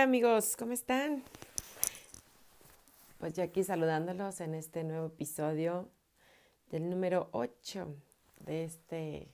Hola, 0.00 0.08
amigos, 0.08 0.56
¿cómo 0.56 0.72
están? 0.72 1.22
Pues 3.18 3.34
yo 3.34 3.42
aquí 3.42 3.62
saludándolos 3.62 4.40
en 4.40 4.54
este 4.54 4.82
nuevo 4.82 5.08
episodio 5.08 5.90
del 6.70 6.88
número 6.88 7.28
8 7.32 7.94
de 8.38 8.64
este 8.64 9.28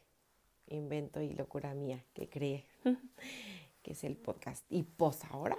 invento 0.67 1.21
y 1.21 1.35
locura 1.35 1.73
mía 1.73 2.05
que 2.15 2.29
creé, 2.29 2.67
que 3.85 3.93
es 3.93 4.03
el 4.03 4.17
podcast. 4.17 4.65
Y 4.69 4.83
pues 4.83 5.25
ahora. 5.27 5.57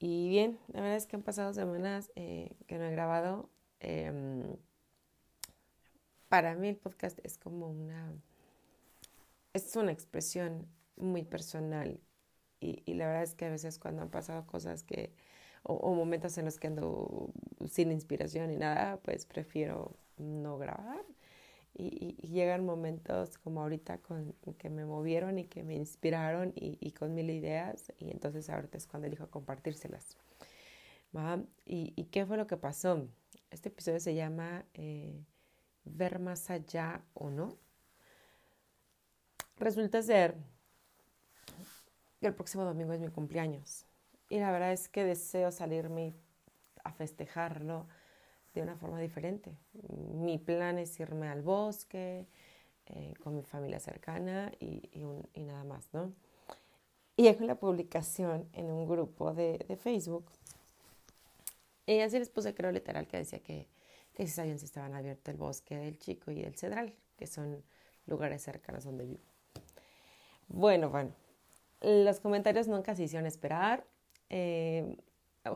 Y 0.00 0.28
bien, 0.28 0.58
la 0.72 0.80
verdad 0.80 0.96
es 0.96 1.06
que 1.06 1.14
han 1.14 1.22
pasado 1.22 1.54
semanas 1.54 2.10
eh, 2.16 2.56
que 2.66 2.78
no 2.78 2.84
he 2.84 2.90
grabado. 2.90 3.48
Em, 3.78 4.56
para 6.28 6.56
mí 6.56 6.66
el 6.66 6.76
podcast 6.76 7.20
es 7.22 7.38
como 7.38 7.70
una, 7.70 8.12
es 9.52 9.76
una 9.76 9.92
expresión 9.92 10.66
muy 10.96 11.22
personal 11.22 12.00
y, 12.60 12.82
y, 12.86 12.94
la 12.94 13.06
verdad 13.06 13.22
es 13.22 13.34
que 13.34 13.46
a 13.46 13.50
veces 13.50 13.78
cuando 13.78 14.02
han 14.02 14.10
pasado 14.10 14.46
cosas 14.46 14.82
que, 14.82 15.12
o, 15.62 15.74
o, 15.74 15.94
momentos 15.94 16.38
en 16.38 16.46
los 16.46 16.58
que 16.58 16.68
ando 16.68 17.30
sin 17.68 17.92
inspiración 17.92 18.50
y 18.50 18.56
nada, 18.56 18.98
pues 19.02 19.26
prefiero 19.26 19.96
no 20.18 20.58
grabar. 20.58 21.04
Y, 21.74 22.16
y, 22.20 22.28
llegan 22.28 22.64
momentos 22.64 23.38
como 23.38 23.62
ahorita 23.62 23.98
con 23.98 24.34
que 24.58 24.70
me 24.70 24.84
movieron 24.84 25.38
y 25.38 25.44
que 25.44 25.62
me 25.62 25.74
inspiraron 25.76 26.52
y, 26.56 26.78
y 26.80 26.92
con 26.92 27.14
mil 27.14 27.30
ideas 27.30 27.92
y 27.98 28.10
entonces 28.10 28.50
ahorita 28.50 28.78
es 28.78 28.86
cuando 28.86 29.06
elijo 29.06 29.30
compartírselas. 29.30 30.16
¿Va? 31.16 31.40
¿Y, 31.64 32.04
qué 32.06 32.26
fue 32.26 32.36
lo 32.36 32.46
que 32.46 32.56
pasó? 32.56 33.08
Este 33.50 33.68
episodio 33.68 34.00
se 34.00 34.14
llama... 34.14 34.64
Eh, 34.74 35.24
ver 35.94 36.18
más 36.18 36.50
allá 36.50 37.02
o 37.14 37.30
no. 37.30 37.58
Resulta 39.56 40.02
ser 40.02 40.36
el 42.26 42.34
próximo 42.34 42.64
domingo 42.64 42.92
es 42.92 43.00
mi 43.00 43.08
cumpleaños 43.08 43.84
y 44.28 44.38
la 44.38 44.50
verdad 44.50 44.72
es 44.72 44.88
que 44.88 45.04
deseo 45.04 45.50
salirme 45.50 46.14
a 46.84 46.92
festejarlo 46.92 47.86
de 48.54 48.62
una 48.62 48.76
forma 48.76 49.00
diferente. 49.00 49.56
Mi 50.14 50.38
plan 50.38 50.78
es 50.78 50.98
irme 51.00 51.28
al 51.28 51.42
bosque 51.42 52.26
eh, 52.86 53.14
con 53.22 53.34
mi 53.36 53.42
familia 53.42 53.78
cercana 53.78 54.52
y, 54.58 54.90
y, 55.34 55.42
nada 55.42 55.64
más, 55.64 55.88
¿no? 55.92 56.12
Y 57.16 57.28
hago 57.28 57.44
la 57.44 57.56
publicación 57.56 58.48
en 58.52 58.70
un 58.70 58.88
grupo 58.88 59.32
de, 59.34 59.64
de 59.68 59.76
Facebook 59.76 60.26
y 61.86 62.00
así 62.00 62.18
les 62.18 62.30
puse 62.30 62.54
creo 62.54 62.70
literal 62.70 63.06
que 63.06 63.18
decía 63.18 63.40
que 63.40 63.66
que 64.18 64.26
si 64.26 64.32
sabían 64.32 64.58
si 64.58 64.64
estaban 64.64 64.94
abiertos 64.94 65.32
el 65.32 65.38
bosque 65.38 65.76
del 65.76 65.96
Chico 65.96 66.32
y 66.32 66.42
el 66.42 66.56
Cedral, 66.56 66.92
que 67.16 67.28
son 67.28 67.62
lugares 68.06 68.42
cercanos 68.42 68.82
donde 68.82 69.04
vivo. 69.04 69.22
Bueno, 70.48 70.90
bueno, 70.90 71.12
los 71.80 72.20
comentarios 72.20 72.68
nunca 72.68 72.94
se 72.94 73.04
hicieron 73.04 73.26
esperar. 73.26 73.86
Eh, 74.30 74.96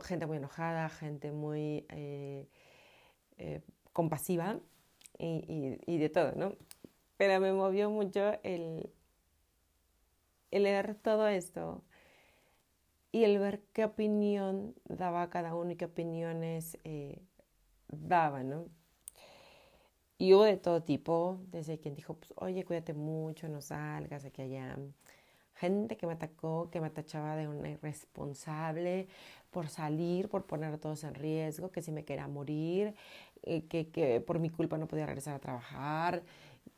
gente 0.03 0.25
muy 0.25 0.37
enojada, 0.37 0.89
gente 0.89 1.31
muy 1.31 1.85
eh, 1.89 2.47
eh, 3.37 3.61
compasiva 3.91 4.59
y, 5.19 5.97
de 5.97 6.09
todo, 6.09 6.33
¿no? 6.35 6.55
Pero 7.17 7.39
me 7.39 7.53
movió 7.53 7.89
mucho 7.89 8.33
el, 8.43 8.89
leer 10.51 10.95
todo 10.95 11.27
esto 11.27 11.83
y 13.11 13.23
el 13.23 13.37
ver 13.37 13.61
qué 13.73 13.85
opinión 13.85 14.73
daba 14.85 15.29
cada 15.29 15.55
uno 15.55 15.71
y 15.71 15.75
qué 15.75 15.85
opiniones 15.85 16.77
daba, 17.87 18.43
¿no? 18.43 18.65
Y 20.17 20.33
hubo 20.33 20.43
de 20.43 20.57
todo 20.57 20.81
tipo, 20.81 21.39
desde 21.47 21.79
quien 21.79 21.95
dijo, 21.95 22.15
pues, 22.15 22.33
oye, 22.37 22.63
cuídate 22.63 22.93
mucho, 22.93 23.49
no 23.49 23.61
salgas 23.61 24.25
aquí 24.25 24.41
allá. 24.41 24.77
Gente 25.55 25.97
que 25.97 26.07
me 26.07 26.13
atacó, 26.13 26.69
que 26.71 26.81
me 26.81 26.89
tachaba 26.89 27.35
de 27.35 27.47
una 27.47 27.69
irresponsable 27.69 29.07
por 29.51 29.69
salir, 29.69 30.29
por 30.29 30.45
poner 30.45 30.73
a 30.73 30.77
todos 30.77 31.03
en 31.03 31.13
riesgo, 31.13 31.71
que 31.71 31.81
si 31.81 31.91
me 31.91 32.03
quería 32.03 32.27
morir, 32.27 32.95
eh, 33.43 33.65
que, 33.67 33.89
que, 33.89 34.19
por 34.19 34.39
mi 34.39 34.49
culpa 34.49 34.77
no 34.77 34.87
podía 34.87 35.05
regresar 35.05 35.35
a 35.35 35.39
trabajar, 35.39 36.23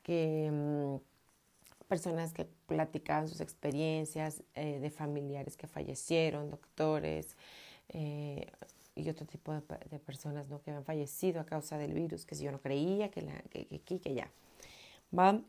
que 0.04 0.52
mm, 0.52 0.96
personas 1.88 2.34
que 2.34 2.46
platicaban 2.68 3.28
sus 3.28 3.42
experiencias 3.42 4.44
eh, 4.56 4.80
de 4.80 4.90
familiares 4.90 5.58
que 5.58 5.68
fallecieron, 5.68 6.50
doctores, 6.50 7.38
eh, 7.90 8.52
y 8.96 9.10
otro 9.10 9.26
tipo 9.26 9.54
de, 9.54 9.62
personas 10.00 10.50
¿no? 10.50 10.62
que 10.62 10.72
han 10.72 10.84
fallecido 10.84 11.42
a 11.42 11.46
causa 11.46 11.78
del 11.78 11.94
virus, 11.94 12.26
que 12.26 12.36
si 12.36 12.46
yo 12.46 12.52
no 12.52 12.62
creía, 12.62 13.10
que, 13.12 13.22
la, 13.22 13.42
que, 13.50 13.66
que 13.68 13.76
aquí, 13.76 14.00
que 14.00 14.14
ya. 14.14 14.32
¿Va? 15.18 15.42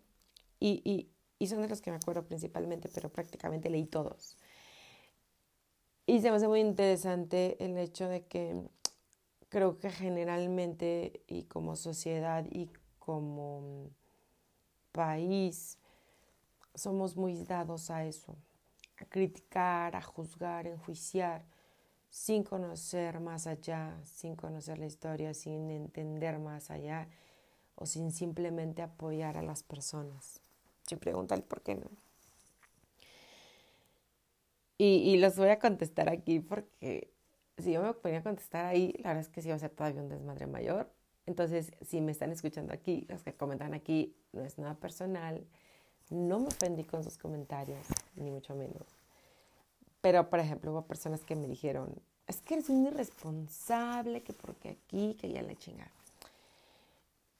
Y, 0.58 0.82
y, 0.84 1.08
y, 1.38 1.46
son 1.46 1.62
de 1.62 1.68
los 1.68 1.80
que 1.80 1.90
me 1.90 1.96
acuerdo 1.96 2.24
principalmente, 2.24 2.88
pero 2.94 3.10
prácticamente 3.10 3.70
leí 3.70 3.86
todos. 3.86 4.36
Y 6.06 6.20
se 6.20 6.30
me 6.30 6.36
hace 6.36 6.48
muy 6.48 6.60
interesante 6.60 7.62
el 7.64 7.76
hecho 7.78 8.08
de 8.08 8.24
que 8.26 8.62
creo 9.48 9.78
que 9.78 9.90
generalmente 9.90 11.22
y 11.26 11.44
como 11.44 11.76
sociedad 11.76 12.44
y 12.50 12.70
como 12.98 13.90
país 14.92 15.78
somos 16.74 17.16
muy 17.16 17.42
dados 17.44 17.90
a 17.90 18.04
eso, 18.04 18.36
a 18.98 19.04
criticar, 19.06 19.96
a 19.96 20.02
juzgar, 20.02 20.66
a 20.66 20.70
enjuiciar 20.70 21.44
sin 22.10 22.44
conocer 22.44 23.20
más 23.20 23.46
allá, 23.46 23.98
sin 24.04 24.36
conocer 24.36 24.78
la 24.78 24.86
historia, 24.86 25.34
sin 25.34 25.70
entender 25.70 26.38
más 26.38 26.70
allá 26.70 27.08
o 27.74 27.84
sin 27.84 28.10
simplemente 28.10 28.82
apoyar 28.82 29.36
a 29.36 29.42
las 29.42 29.62
personas. 29.62 30.40
Sin 30.86 30.98
preguntar 30.98 31.42
por 31.42 31.62
qué 31.62 31.74
no. 31.74 31.90
Y, 34.78 34.84
y 34.86 35.16
los 35.18 35.36
voy 35.36 35.48
a 35.48 35.58
contestar 35.58 36.08
aquí 36.08 36.40
porque 36.40 37.10
si 37.58 37.72
yo 37.72 37.82
me 37.82 37.92
ponía 37.94 38.18
a 38.18 38.22
contestar 38.22 38.66
ahí, 38.66 38.92
la 38.98 39.10
verdad 39.10 39.22
es 39.22 39.28
que 39.28 39.42
sí 39.42 39.48
va 39.48 39.54
a 39.54 39.58
ser 39.58 39.70
todavía 39.70 40.02
un 40.02 40.08
desmadre 40.08 40.46
mayor. 40.46 40.90
Entonces, 41.24 41.72
si 41.82 42.00
me 42.00 42.12
están 42.12 42.30
escuchando 42.30 42.72
aquí, 42.72 43.06
los 43.08 43.22
que 43.22 43.34
comentan 43.34 43.74
aquí, 43.74 44.14
no 44.32 44.42
es 44.42 44.58
nada 44.58 44.74
personal. 44.74 45.44
No 46.10 46.38
me 46.38 46.48
ofendí 46.48 46.84
con 46.84 47.02
sus 47.02 47.18
comentarios, 47.18 47.84
ni 48.14 48.30
mucho 48.30 48.54
menos. 48.54 48.86
Pero, 50.00 50.30
por 50.30 50.38
ejemplo, 50.38 50.70
hubo 50.70 50.82
personas 50.82 51.24
que 51.24 51.34
me 51.34 51.48
dijeron, 51.48 52.00
es 52.28 52.40
que 52.42 52.54
eres 52.54 52.68
un 52.68 52.86
irresponsable, 52.86 54.22
que 54.22 54.32
porque 54.32 54.68
aquí, 54.68 55.14
que 55.14 55.32
ya 55.32 55.42
la 55.42 55.56
chingada. 55.56 55.90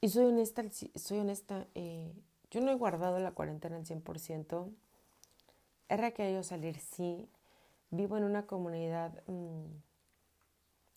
Y 0.00 0.08
soy 0.08 0.24
honesta, 0.24 0.64
soy 0.96 1.18
honesta, 1.18 1.66
eh, 1.74 2.12
yo 2.50 2.60
no 2.60 2.70
he 2.70 2.74
guardado 2.74 3.18
la 3.18 3.32
cuarentena 3.32 3.76
al 3.76 3.84
100%. 3.84 4.70
He 5.88 5.96
requerido 5.96 6.42
salir, 6.42 6.78
sí. 6.78 7.28
Vivo 7.90 8.16
en 8.16 8.24
una 8.24 8.46
comunidad 8.46 9.22
mmm, 9.26 9.64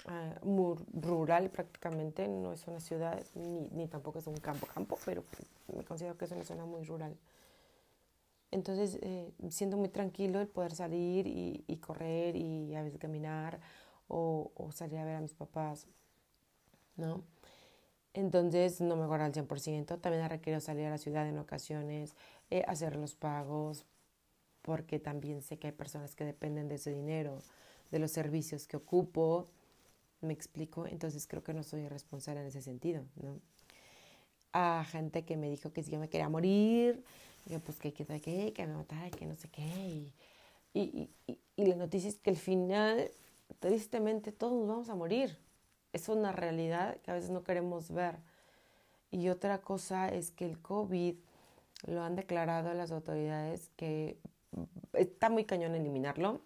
uh, 0.06 0.46
muy 0.46 0.78
rural 0.94 1.50
prácticamente, 1.50 2.28
no 2.28 2.54
es 2.54 2.68
una 2.68 2.80
ciudad 2.80 3.24
ni, 3.36 3.88
tampoco 3.88 4.20
es 4.20 4.28
un 4.28 4.38
campo 4.38 4.68
campo, 4.68 4.98
pero 5.06 5.24
me 5.76 5.84
considero 5.84 6.18
que 6.18 6.26
es 6.26 6.32
una 6.32 6.44
zona 6.44 6.66
muy 6.66 6.84
rural. 6.84 7.16
Entonces, 8.52 8.98
eh, 9.02 9.32
siento 9.50 9.78
muy 9.78 9.90
tranquilo 9.90 10.42
el 10.42 10.48
poder 10.48 10.74
salir 10.74 11.28
y, 11.28 11.64
y 11.68 11.78
correr 11.78 12.36
y 12.36 12.76
a 12.76 12.82
veces 12.82 13.00
caminar 13.00 13.60
o, 14.08 14.52
o, 14.56 14.72
salir 14.72 14.98
a 14.98 15.06
ver 15.06 15.16
a 15.18 15.22
mis 15.22 15.36
papás, 15.36 15.88
¿no? 16.96 17.24
Entonces, 18.20 18.82
no 18.82 18.98
me 18.98 19.08
guardo 19.08 19.26
al 19.26 19.34
100%. 19.34 19.98
También 20.00 20.24
he 20.26 20.28
requerido 20.30 20.60
salir 20.60 20.86
a 20.88 20.90
la 20.90 20.98
ciudad 20.98 21.28
en 21.28 21.38
ocasiones, 21.38 22.16
eh, 22.50 22.64
hacer 22.68 22.96
los 22.98 23.16
pagos, 23.16 23.86
porque 24.62 25.00
también 25.00 25.42
sé 25.42 25.58
que 25.58 25.68
hay 25.68 25.74
personas 25.74 26.16
que 26.16 26.26
dependen 26.26 26.68
de 26.68 26.76
ese 26.76 26.92
dinero, 26.92 27.40
de 27.92 28.00
los 28.00 28.12
servicios 28.12 28.68
que 28.68 28.78
ocupo. 28.78 29.48
Me 30.22 30.34
explico, 30.34 30.86
entonces 30.86 31.28
creo 31.28 31.44
que 31.44 31.54
no 31.54 31.64
soy 31.64 31.88
responsable 31.88 32.42
en 32.42 32.48
ese 32.48 32.62
sentido, 32.62 33.04
¿no? 33.22 33.40
A 34.52 34.84
gente 34.90 35.24
que 35.24 35.38
me 35.38 35.50
dijo 35.50 35.72
que 35.72 35.82
si 35.84 35.92
yo 35.92 36.00
me 36.00 36.10
quería 36.10 36.28
morir, 36.28 37.04
yo, 37.46 37.60
pues 37.62 37.80
que, 37.80 37.94
que, 37.94 38.06
que, 38.06 38.52
que 38.54 38.68
me 38.68 38.74
matara, 38.74 39.10
que 39.12 39.26
no 39.26 39.36
sé 39.36 39.48
qué. 39.50 39.62
Y, 39.64 40.14
y, 40.74 41.10
y, 41.28 41.40
y 41.56 41.66
la 41.68 41.76
noticia 41.76 42.10
es 42.10 42.20
que 42.20 42.32
al 42.32 42.38
final, 42.38 43.12
tristemente, 43.60 44.32
todos 44.34 44.54
nos 44.54 44.68
vamos 44.68 44.90
a 44.90 44.96
morir. 44.96 45.38
Es 45.94 46.10
una 46.10 46.32
realidad 46.32 46.98
que 47.02 47.12
a 47.12 47.14
veces 47.16 47.30
no 47.30 47.44
queremos 47.44 47.92
ver. 47.92 48.18
Y 49.12 49.30
otra 49.30 49.62
cosa 49.62 50.10
es 50.10 50.32
que 50.32 50.46
el 50.46 50.62
COVID 50.62 51.16
lo 51.88 52.04
han 52.04 52.16
declarado 52.16 52.74
las 52.74 52.92
autoridades 52.92 53.72
que 53.76 54.20
está 54.94 55.30
muy 55.30 55.46
cañón 55.46 55.76
eliminarlo. 55.76 56.42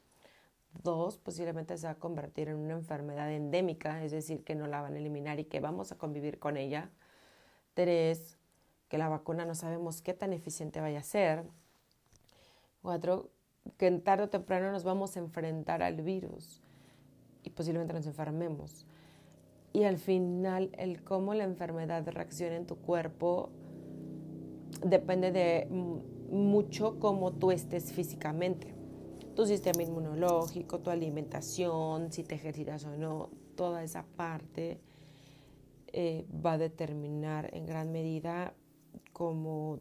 Dos, 0.81 1.17
posiblemente 1.17 1.77
se 1.77 1.85
va 1.85 1.93
a 1.93 1.99
convertir 1.99 2.49
en 2.49 2.55
una 2.55 2.73
enfermedad 2.73 3.31
endémica, 3.31 4.03
es 4.03 4.11
decir, 4.11 4.43
que 4.43 4.55
no 4.55 4.65
la 4.67 4.81
van 4.81 4.95
a 4.95 4.97
eliminar 4.97 5.39
y 5.39 5.45
que 5.45 5.59
vamos 5.59 5.91
a 5.91 5.97
convivir 5.97 6.39
con 6.39 6.57
ella. 6.57 6.89
Tres, 7.73 8.37
que 8.87 8.97
la 8.97 9.09
vacuna 9.09 9.45
no 9.45 9.55
sabemos 9.55 10.01
qué 10.01 10.13
tan 10.13 10.33
eficiente 10.33 10.81
vaya 10.81 10.99
a 10.99 11.03
ser. 11.03 11.43
Cuatro, 12.81 13.29
que 13.77 13.91
tarde 13.91 14.23
o 14.23 14.29
temprano 14.29 14.71
nos 14.71 14.83
vamos 14.83 15.15
a 15.15 15.19
enfrentar 15.19 15.83
al 15.83 16.01
virus 16.01 16.61
y 17.43 17.49
posiblemente 17.49 17.93
nos 17.93 18.05
enfermemos. 18.07 18.85
Y 19.73 19.83
al 19.85 19.97
final, 19.97 20.69
el 20.77 21.03
cómo 21.03 21.33
la 21.33 21.43
enfermedad 21.43 22.07
reacciona 22.07 22.55
en 22.55 22.67
tu 22.67 22.75
cuerpo 22.77 23.49
depende 24.85 25.31
de 25.31 25.67
mucho 26.29 26.99
cómo 26.99 27.33
tú 27.33 27.51
estés 27.51 27.91
físicamente. 27.91 28.75
Tu 29.35 29.47
sistema 29.47 29.81
inmunológico, 29.81 30.79
tu 30.79 30.91
alimentación, 30.91 32.11
si 32.11 32.23
te 32.23 32.35
ejercitas 32.35 32.85
o 32.85 32.95
no, 32.95 33.31
toda 33.55 33.83
esa 33.83 34.05
parte 34.15 34.79
eh, 35.87 36.25
va 36.45 36.53
a 36.53 36.57
determinar 36.59 37.49
en 37.53 37.65
gran 37.65 37.91
medida 37.91 38.53
cómo, 39.11 39.79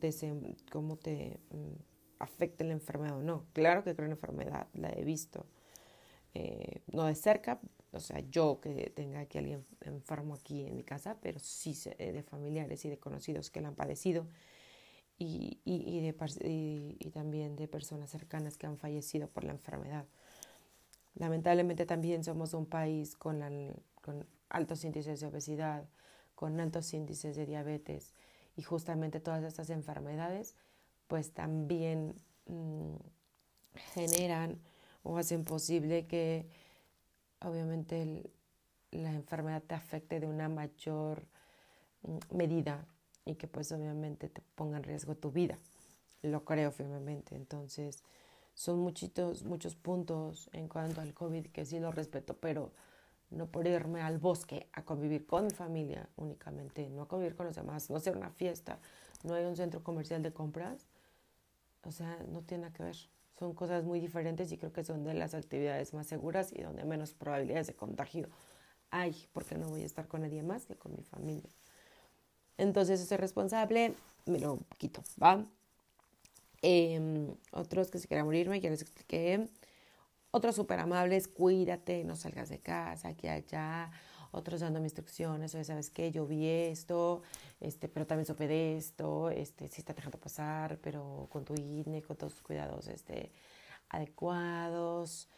cómo 0.71 0.97
te 0.97 1.39
mm, 1.51 1.83
afecta 2.19 2.65
la 2.65 2.73
enfermedad 2.73 3.19
o 3.19 3.23
no. 3.23 3.45
Claro 3.53 3.85
que 3.85 3.95
creo 3.95 4.07
en 4.07 4.13
enfermedad, 4.13 4.69
la 4.73 4.91
he 4.91 5.05
visto. 5.05 5.47
Eh, 6.35 6.83
no 6.87 7.05
de 7.05 7.15
cerca, 7.15 7.61
o 7.93 8.01
sea, 8.01 8.21
yo 8.21 8.61
que 8.61 8.91
tenga 8.91 9.21
aquí 9.21 9.39
alguien 9.39 9.67
enfermo 9.81 10.35
aquí 10.35 10.65
en 10.65 10.77
mi 10.77 10.83
casa, 10.83 11.19
pero 11.21 11.39
sí 11.39 11.77
de 11.99 12.23
familiares 12.23 12.85
y 12.85 12.89
de 12.89 12.99
conocidos 12.99 13.51
que 13.51 13.61
la 13.61 13.69
han 13.69 13.75
padecido 13.75 14.27
y, 15.19 15.61
y, 15.65 16.01
de, 16.01 16.97
y, 16.99 17.11
también 17.11 17.55
de 17.57 17.69
personas 17.69 18.11
cercanas 18.11 18.57
que 18.57 18.67
han 18.67 18.79
fallecido 18.79 19.29
por 19.29 19.45
la 19.45 19.53
enfermedad. 19.53 20.07
Lamentablemente 21.15 21.87
también 21.87 22.25
somos 22.25 22.55
un 22.55 22.67
país 22.67 23.15
con, 23.17 23.43
con 24.01 24.27
altos 24.49 24.85
índices 24.85 25.21
de 25.21 25.27
obesidad, 25.27 25.89
con 26.35 26.59
altos 26.61 26.93
índices 26.95 27.37
de 27.37 27.47
diabetes 27.47 28.15
y 28.57 28.63
justamente 28.63 29.21
todas 29.21 29.45
estas 29.45 29.71
enfermedades 29.71 30.57
pues 31.07 31.33
también 31.33 32.15
mm, 32.47 32.97
generan 33.95 34.59
o 35.03 35.17
hacen 35.19 35.45
posible 35.45 36.07
que 36.07 36.47
obviamente 37.41 38.31
la 38.91 39.13
enfermedad 39.13 39.63
te 39.63 39.75
afecte 39.75 40.21
de 40.21 40.27
una 40.27 40.49
mayor 40.49 41.25
mm, 42.03 42.37
medida 42.37 42.87
y 43.25 43.35
que 43.37 43.49
pues 43.49 43.73
obviamente 43.73 44.29
te 44.29 44.43
ponga 44.55 44.77
en 44.77 44.85
riesgo 44.85 45.15
tu 45.15 45.31
vida. 45.31 45.59
Lo 46.23 46.45
creo 46.45 46.71
firmemente. 46.71 47.35
Entonces, 47.35 48.05
son 48.55 48.81
muchitos, 48.81 49.45
muchos 49.45 49.75
puntos 49.75 50.51
en 50.53 50.69
cuanto 50.69 51.01
al 51.01 51.15
COVID 51.15 51.47
que 51.47 51.65
sí 51.65 51.81
lo 51.81 51.91
respeto, 51.91 52.37
pero 52.37 52.73
no 53.31 53.47
por 53.47 53.67
irme 53.67 54.03
al 54.03 54.19
bosque 54.19 54.69
a 54.73 54.85
convivir 54.85 55.27
con 55.27 55.45
mi 55.45 55.51
familia 55.51 56.09
únicamente, 56.17 56.89
no 56.91 57.03
a 57.03 57.09
convivir 57.09 57.35
con 57.35 57.47
los 57.47 57.57
demás, 57.57 57.89
no 57.89 57.97
hacer 57.97 58.17
una 58.17 58.31
fiesta, 58.31 58.79
no 59.25 59.35
hay 59.35 59.45
un 59.45 59.57
centro 59.57 59.83
comercial 59.83 60.23
de 60.23 60.33
compras. 60.33 60.87
O 61.85 61.91
sea, 61.91 62.17
no 62.31 62.43
tiene 62.43 62.63
nada 62.65 62.75
que 62.75 62.83
ver. 62.85 62.97
Son 63.43 63.55
cosas 63.55 63.83
muy 63.83 63.99
diferentes 63.99 64.53
y 64.53 64.57
creo 64.57 64.73
que 64.73 64.85
son 64.85 65.03
de 65.03 65.15
las 65.15 65.35
actividades 65.35 65.95
más 65.95 66.07
seguras 66.07 66.53
y 66.53 66.63
donde 66.63 66.85
menos 66.85 67.13
probabilidades 67.13 67.67
de 67.67 67.75
contagio 67.75 68.29
hay, 68.93 69.27
porque 69.33 69.59
no 69.59 69.69
voy 69.69 69.83
a 69.83 69.85
estar 69.85 70.07
con 70.07 70.21
nadie 70.21 70.45
más 70.45 70.65
que 70.65 70.77
con 70.77 70.95
mi 70.95 71.03
familia. 71.03 71.51
Entonces, 72.57 73.01
ese 73.01 73.17
responsable 73.17 73.97
me 74.27 74.39
lo 74.39 74.61
quito, 74.79 75.03
¿va? 75.21 75.45
Em, 76.61 77.35
otros 77.51 77.91
que 77.91 77.99
se 77.99 78.07
quieran 78.07 78.27
morirme, 78.27 78.61
ya 78.61 78.71
les 78.71 78.83
expliqué. 78.83 79.49
Otros 80.31 80.55
súper 80.55 80.79
amables, 80.79 81.27
cuídate, 81.27 82.05
no 82.05 82.15
salgas 82.15 82.49
de 82.49 82.61
casa, 82.61 83.09
aquí 83.09 83.27
allá. 83.27 83.91
Otros 84.33 84.61
dándome 84.61 84.87
instrucciones, 84.87 85.55
oye, 85.55 85.65
¿sabes 85.65 85.91
qué? 85.91 86.11
Yo 86.11 86.27
vi 86.27 86.47
esto, 86.47 87.23
este, 87.61 87.89
pero 87.89 88.07
también 88.07 88.27
supe 88.27 88.49
de 88.49 88.77
esto, 88.77 89.31
este, 89.31 89.69
sí 89.69 89.81
está 89.81 89.93
dejando 89.93 90.19
pasar, 90.19 90.79
pero 90.83 91.29
con 91.31 91.45
tu 91.45 91.55
INE, 91.55 92.03
con 92.03 92.17
todos 92.17 92.33
tus 92.35 92.43
cuidados 92.43 92.89
este, 92.89 93.33
adecuados. 93.89 95.29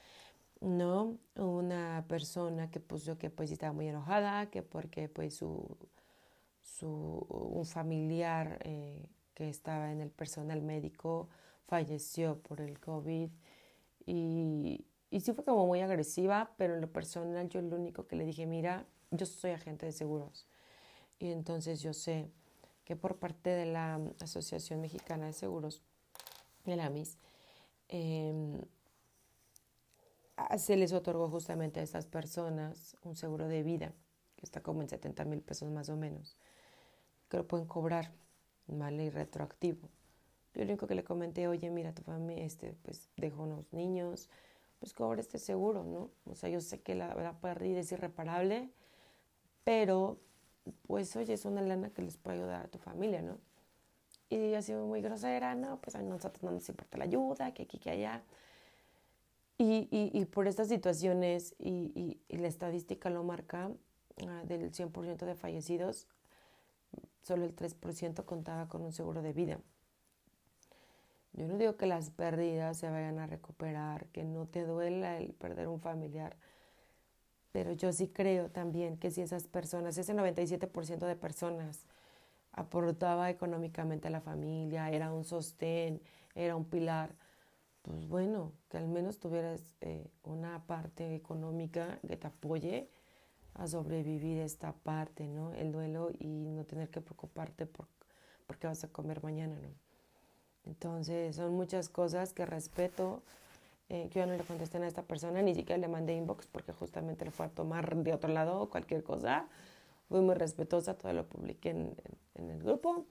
¿no? 0.61 1.19
Una 1.37 2.05
persona 2.08 2.70
que 2.70 2.81
puso 2.81 3.19
que 3.19 3.29
pues 3.29 3.50
estaba 3.50 3.73
muy 3.73 3.88
enojada, 3.88 4.50
que 4.50 4.62
porque 4.62 5.08
pues 5.08 5.37
su 5.37 5.76
su, 6.64 7.26
un 7.29 7.67
familiar 7.67 8.58
eh, 8.64 9.06
que 9.35 9.49
estaba 9.49 9.93
en 9.93 10.00
el 10.00 10.11
personal 10.11 10.62
médico 10.62 11.29
falleció 11.67 12.40
por 12.40 12.61
el 12.61 12.81
COVID 12.81 13.31
y, 14.06 14.87
y 15.14 15.20
sí 15.20 15.32
fue 15.32 15.44
como 15.44 15.64
muy 15.64 15.81
agresiva, 15.81 16.50
pero 16.56 16.75
en 16.75 16.81
lo 16.81 16.93
personal 16.93 17.49
yo 17.49 17.62
lo 17.62 17.76
único 17.76 18.08
que 18.08 18.16
le 18.16 18.25
dije, 18.25 18.46
mira, 18.46 18.84
yo 19.12 19.26
soy 19.26 19.52
agente 19.52 19.87
de 19.87 19.93
seguros 19.93 20.49
y 21.20 21.31
entonces 21.31 21.81
yo 21.81 21.93
sé 21.93 22.32
que 22.84 22.96
por 22.96 23.20
parte 23.20 23.50
de 23.50 23.64
la 23.64 24.00
Asociación 24.20 24.81
Mexicana 24.81 25.26
de 25.26 25.32
Seguros, 25.32 25.82
el 26.64 26.81
AMIS, 26.81 27.16
em, 27.87 28.61
se 30.58 30.76
les 30.76 30.93
otorgó 30.93 31.28
justamente 31.28 31.78
a 31.78 31.84
estas 31.84 32.06
personas 32.06 32.96
un 33.05 33.14
seguro 33.14 33.46
de 33.46 33.62
vida, 33.62 33.93
que 34.34 34.44
está 34.44 34.64
como 34.64 34.82
en 34.82 34.88
70 34.88 35.25
mil 35.25 35.43
pesos 35.43 35.70
más 35.70 35.90
o 35.90 35.96
menos 35.96 36.37
que 37.28 37.37
lo 37.37 37.46
pueden 37.46 37.69
cobrar, 37.69 38.11
¿vale? 38.66 39.05
Y 39.05 39.11
retroactivo. 39.11 39.88
Yo 40.55 40.62
lo 40.62 40.70
único 40.70 40.88
que 40.88 40.96
le 40.96 41.05
comenté, 41.05 41.46
oye, 41.46 41.70
mira, 41.70 41.94
tu 41.94 42.02
familia, 42.02 42.44
este, 42.44 42.76
pues 42.82 43.11
dejó 43.16 43.44
unos 43.44 43.72
niños, 43.72 44.28
pues 44.84 44.92
cobra 44.92 45.19
este 45.19 45.38
seguro, 45.38 45.82
¿no? 45.82 46.10
O 46.31 46.34
sea, 46.34 46.50
yo 46.50 46.60
sé 46.60 46.82
que 46.82 46.94
la, 46.94 47.14
la 47.14 47.32
pérdida 47.40 47.81
es 47.81 47.90
irreparable, 47.90 48.69
pero 49.64 50.19
pues 50.86 51.16
oye, 51.16 51.32
es 51.32 51.46
una 51.46 51.62
lana 51.62 51.88
que 51.88 52.02
les 52.02 52.19
puede 52.19 52.36
ayudar 52.36 52.66
a 52.66 52.69
tu 52.69 52.76
familia, 52.76 53.22
¿no? 53.22 53.38
Y 54.28 54.52
ha 54.52 54.60
sido 54.60 54.84
muy 54.84 55.00
grosera, 55.00 55.54
no, 55.54 55.81
pues 55.81 55.96
a 55.96 56.02
nosotros 56.02 56.42
no 56.42 56.50
nos 56.50 56.69
importa 56.69 56.98
la 56.98 57.04
ayuda, 57.04 57.54
que 57.54 57.62
aquí, 57.62 57.78
que 57.78 57.88
allá. 57.88 58.25
Y, 59.56 59.88
y, 59.90 60.10
y 60.12 60.26
por 60.26 60.48
estas 60.48 60.69
situaciones, 60.69 61.54
y, 61.58 62.20
y, 62.28 62.37
la 62.37 62.48
estadística 62.48 63.08
lo 63.08 63.25
marca, 63.25 63.69
uh, 63.69 64.46
del 64.46 64.70
100% 64.70 65.25
de 65.25 65.34
fallecidos, 65.34 66.06
solo 67.22 67.46
el 67.46 67.56
3% 67.56 68.26
contaba 68.26 68.68
con 68.68 68.82
un 68.82 68.92
seguro 68.92 69.23
de 69.23 69.32
vida. 69.32 69.61
Yo 71.35 71.49
no 71.49 71.59
digo 71.59 71.76
que 71.76 71.87
las 71.87 72.11
pérdidas 72.11 72.79
se 72.79 72.88
vayan 72.88 73.19
a 73.19 73.26
recuperar, 73.26 74.07
que 74.09 74.23
no 74.25 74.47
te 74.47 74.64
duela 74.64 75.19
el 75.19 75.33
perder 75.35 75.67
un 75.69 75.81
familiar, 75.81 76.37
pero 77.53 77.73
yo 77.73 77.93
sí 77.93 78.09
creo 78.09 78.50
también 78.50 78.97
que 78.99 79.11
si 79.11 79.21
esas 79.21 79.47
personas, 79.49 79.99
ese 79.99 80.14
97% 80.14 81.07
de 81.07 81.17
personas 81.17 81.87
aportaba 82.53 83.31
económicamente 83.31 84.09
a 84.09 84.11
la 84.12 84.21
familia, 84.21 84.91
era 84.91 85.12
un 85.12 85.25
sostén, 85.25 86.00
era 86.35 86.57
un 86.57 86.64
pilar, 86.67 87.17
pues 87.83 88.07
bueno, 88.09 88.53
que 88.69 88.79
al 88.79 88.88
menos 88.88 89.19
tuvieras 89.19 89.76
eh, 89.81 90.09
una 90.23 90.64
parte 90.67 91.14
económica 91.17 91.99
que 92.07 92.17
te 92.17 92.29
apoye 92.29 92.91
a 93.55 93.67
sobrevivir 93.67 94.38
esta 94.38 94.73
parte, 94.73 95.29
¿no? 95.29 95.53
El 95.55 95.73
duelo 95.73 96.11
y 96.19 96.50
no 96.50 96.64
tener 96.64 96.91
que 96.91 97.00
preocuparte 97.00 97.67
por, 97.67 97.88
por 98.47 98.59
qué 98.59 98.67
vas 98.69 98.85
a 98.85 98.88
comer 98.88 99.23
mañana, 99.23 99.57
¿no? 99.61 99.84
Entonces, 100.66 101.37
son 101.37 101.54
muchas 101.54 101.88
cosas 101.88 102.33
que 102.33 102.47
respeto. 102.47 103.23
Eh, 103.90 104.09
que 104.11 104.21
yo 104.21 104.26
no 104.26 104.35
le 104.35 104.42
contesté 104.44 104.78
a 104.78 104.87
esta 104.87 105.02
persona, 105.02 105.42
ni 105.42 105.54
siquiera 105.54 105.76
le 105.76 105.88
mandé 105.88 106.14
inbox 106.14 106.47
porque 106.47 106.73
justamente 106.73 107.26
le 107.26 107.30
fue 107.30 107.47
a 107.47 107.49
tomar 107.50 107.94
de 107.97 108.14
otro 108.14 108.33
lado 108.33 108.71
cualquier 108.71 109.02
cosa. 109.04 109.47
Fui 110.09 110.21
muy 110.21 110.35
respetuosa, 110.35 110.94
todo 110.94 111.12
lo 111.12 111.26
publiqué 111.26 111.71
en, 111.71 111.94
en, 112.35 112.50
el 112.50 112.62
grupo. 112.62 113.04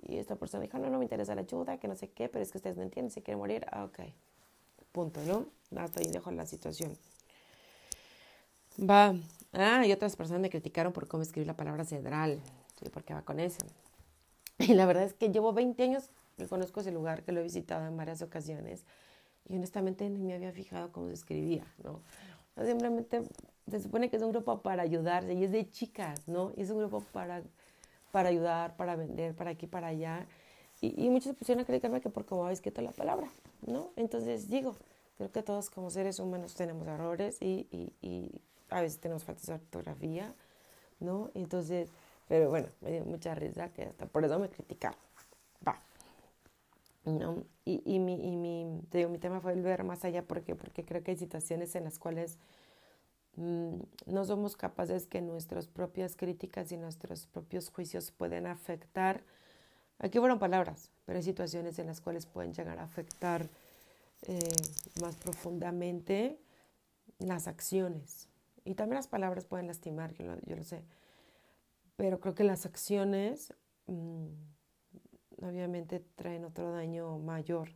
Y 0.00 0.18
esta 0.18 0.36
persona 0.36 0.62
dijo, 0.62 0.78
no, 0.78 0.90
no 0.90 0.98
me 0.98 1.04
interesa 1.04 1.34
la 1.34 1.42
ayuda, 1.42 1.78
que 1.78 1.88
no 1.88 1.96
sé 1.96 2.08
qué, 2.08 2.28
pero 2.28 2.42
es 2.42 2.52
que 2.52 2.58
ustedes 2.58 2.76
no 2.76 2.82
entienden, 2.82 3.10
se 3.10 3.22
quiere 3.22 3.36
morir. 3.36 3.66
Ah, 3.70 3.84
ok, 3.84 4.00
punto, 4.92 5.20
¿no? 5.26 5.46
Hasta 5.80 6.00
ahí 6.00 6.06
dejo 6.06 6.30
la 6.30 6.46
situación. 6.46 6.96
Va. 8.78 9.14
Ah, 9.52 9.86
y 9.86 9.92
otras 9.92 10.16
personas 10.16 10.40
me 10.40 10.50
criticaron 10.50 10.92
por 10.92 11.08
cómo 11.08 11.22
escribí 11.22 11.46
la 11.46 11.56
palabra 11.56 11.84
cedral. 11.84 12.40
Sí, 12.78 12.88
porque 12.90 13.14
va 13.14 13.22
con 13.22 13.40
eso. 13.40 13.64
Y 14.58 14.74
la 14.74 14.86
verdad 14.86 15.02
es 15.02 15.14
que 15.14 15.30
llevo 15.30 15.52
20 15.52 15.82
años 15.82 16.10
que 16.36 16.46
conozco 16.46 16.80
ese 16.80 16.92
lugar, 16.92 17.22
que 17.22 17.32
lo 17.32 17.40
he 17.40 17.42
visitado 17.42 17.86
en 17.86 17.96
varias 17.96 18.22
ocasiones. 18.22 18.84
Y 19.48 19.56
honestamente 19.56 20.08
ni 20.08 20.22
me 20.22 20.34
había 20.34 20.52
fijado 20.52 20.92
cómo 20.92 21.08
se 21.08 21.14
escribía, 21.14 21.64
¿no? 21.82 22.00
Simplemente 22.64 23.22
se 23.68 23.80
supone 23.80 24.10
que 24.10 24.16
es 24.16 24.22
un 24.22 24.30
grupo 24.32 24.60
para 24.62 24.82
ayudarse 24.82 25.32
y 25.34 25.44
es 25.44 25.52
de 25.52 25.70
chicas, 25.70 26.28
¿no? 26.28 26.52
Y 26.56 26.62
es 26.62 26.70
un 26.70 26.78
grupo 26.78 27.00
para, 27.12 27.42
para 28.12 28.28
ayudar, 28.28 28.76
para 28.76 28.96
vender, 28.96 29.34
para 29.34 29.50
aquí, 29.50 29.66
para 29.66 29.88
allá. 29.88 30.26
Y, 30.80 31.06
y 31.06 31.10
muchos 31.10 31.34
pusieron 31.36 31.62
a 31.62 31.66
criticarme 31.66 32.00
que 32.00 32.10
por 32.10 32.24
cómo 32.26 32.42
había 32.44 32.54
escrito 32.54 32.82
la 32.82 32.92
palabra, 32.92 33.28
¿no? 33.66 33.90
Entonces 33.96 34.48
digo, 34.48 34.76
creo 35.16 35.30
que 35.32 35.42
todos 35.42 35.70
como 35.70 35.90
seres 35.90 36.18
humanos 36.18 36.54
tenemos 36.54 36.86
errores 36.88 37.38
y, 37.40 37.66
y, 37.70 37.92
y 38.06 38.40
a 38.70 38.80
veces 38.80 39.00
tenemos 39.00 39.24
faltas 39.24 39.46
de 39.46 39.54
ortografía, 39.54 40.34
¿no? 41.00 41.30
Entonces, 41.34 41.90
Pero 42.28 42.48
bueno, 42.50 42.68
me 42.80 42.92
dio 42.92 43.04
mucha 43.04 43.34
risa 43.34 43.68
que 43.74 43.82
hasta 43.84 44.06
por 44.06 44.24
eso 44.24 44.38
me 44.38 44.48
criticaron. 44.48 44.98
Va. 45.66 45.78
¿No? 47.04 47.44
Y, 47.64 47.82
y, 47.84 47.98
mi, 47.98 48.14
y 48.14 48.36
mi, 48.36 48.80
te 48.90 48.98
digo, 48.98 49.10
mi 49.10 49.18
tema 49.18 49.40
fue 49.40 49.52
el 49.54 49.62
ver 49.62 49.82
más 49.82 50.04
allá 50.04 50.22
porque, 50.24 50.54
porque 50.54 50.84
creo 50.84 51.02
que 51.02 51.10
hay 51.12 51.16
situaciones 51.16 51.74
en 51.74 51.84
las 51.84 51.98
cuales 51.98 52.38
mmm, 53.36 53.76
no 54.06 54.24
somos 54.24 54.56
capaces 54.56 55.06
que 55.06 55.20
nuestras 55.20 55.66
propias 55.66 56.16
críticas 56.16 56.70
y 56.72 56.76
nuestros 56.76 57.26
propios 57.26 57.70
juicios 57.70 58.12
pueden 58.12 58.46
afectar, 58.46 59.24
aquí 59.98 60.18
fueron 60.18 60.38
palabras, 60.38 60.90
pero 61.04 61.16
hay 61.18 61.24
situaciones 61.24 61.78
en 61.78 61.86
las 61.86 62.00
cuales 62.00 62.26
pueden 62.26 62.52
llegar 62.52 62.78
a 62.78 62.84
afectar 62.84 63.48
eh, 64.28 64.38
más 65.00 65.16
profundamente 65.16 66.38
las 67.18 67.48
acciones. 67.48 68.28
Y 68.64 68.74
también 68.74 68.96
las 68.96 69.08
palabras 69.08 69.44
pueden 69.44 69.66
lastimar, 69.66 70.12
yo 70.14 70.24
lo, 70.24 70.40
yo 70.42 70.54
lo 70.56 70.62
sé. 70.62 70.84
Pero 71.96 72.20
creo 72.20 72.34
que 72.34 72.44
las 72.44 72.64
acciones 72.64 73.52
mmm, 73.86 74.28
obviamente 75.42 76.00
traen 76.16 76.44
otro 76.44 76.72
daño 76.72 77.18
mayor. 77.18 77.70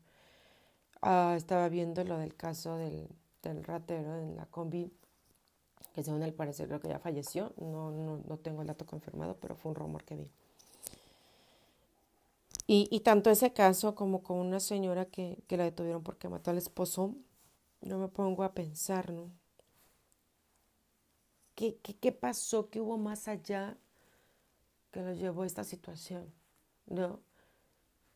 Ah, 1.03 1.35
estaba 1.37 1.69
viendo 1.69 2.05
lo 2.05 2.19
del 2.19 2.35
caso 2.35 2.77
del, 2.77 3.09
del, 3.43 3.65
ratero 3.65 4.19
en 4.19 4.37
la 4.37 4.47
combi, 4.47 4.93
que 5.95 6.03
según 6.03 6.23
el 6.23 6.35
parecer 6.35 6.69
creo 6.69 6.81
que 6.81 6.89
ya 6.89 6.99
falleció. 6.99 7.53
No, 7.59 7.91
no, 7.91 8.21
no 8.27 8.37
tengo 8.39 8.63
el 8.63 8.69
dato 8.69 8.87
confirmado, 8.87 9.37
pero 9.41 9.57
fue 9.57 9.71
un 9.71 9.77
rumor 9.77 10.05
que 10.05 10.17
vi. 10.17 10.33
Y, 12.67 12.89
y, 12.91 13.01
tanto 13.01 13.31
ese 13.31 13.53
caso 13.53 13.95
como 13.95 14.23
con 14.23 14.39
una 14.39 14.59
señora 14.59 15.05
que, 15.07 15.39
que 15.47 15.57
la 15.57 15.65
detuvieron 15.65 16.03
porque 16.03 16.29
mató 16.29 16.51
al 16.51 16.59
esposo, 16.59 17.15
yo 17.81 17.99
me 17.99 18.09
pongo 18.09 18.43
a 18.43 18.55
pensar, 18.55 19.13
¿no? 19.13 19.31
¿Qué, 21.55 21.79
qué, 21.83 21.97
qué 21.97 22.13
pasó? 22.13 22.69
¿Qué 22.69 22.81
hubo 22.81 22.99
más 22.99 23.29
allá 23.29 23.79
que 24.91 25.01
lo 25.01 25.13
llevó 25.15 25.43
a 25.43 25.47
esta 25.47 25.65
situación? 25.65 26.33
¿No? 26.87 27.21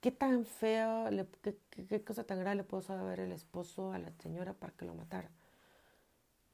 ¿Qué 0.00 0.10
tan 0.10 0.46
feo, 0.46 1.10
le, 1.10 1.26
qué, 1.42 1.58
qué, 1.70 2.02
cosa 2.02 2.24
tan 2.24 2.38
grave 2.40 2.56
le 2.56 2.64
puso 2.64 2.88
saber 2.88 3.20
el 3.20 3.32
esposo 3.32 3.92
a 3.92 3.98
la 3.98 4.10
señora 4.22 4.54
para 4.54 4.72
que 4.72 4.86
lo 4.86 4.94
matara? 4.94 5.30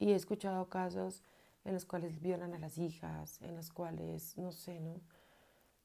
Y 0.01 0.11
he 0.11 0.15
escuchado 0.17 0.69
casos 0.69 1.23
en 1.65 1.75
los 1.75 1.85
cuales 1.85 2.21
violan 2.21 2.55
a 2.55 2.59
las 2.59 2.77
hijas, 2.79 3.41
en 3.43 3.55
los 3.55 3.71
cuales, 3.71 4.37
no 4.37 4.51
sé, 4.51 4.81
¿no? 4.81 5.01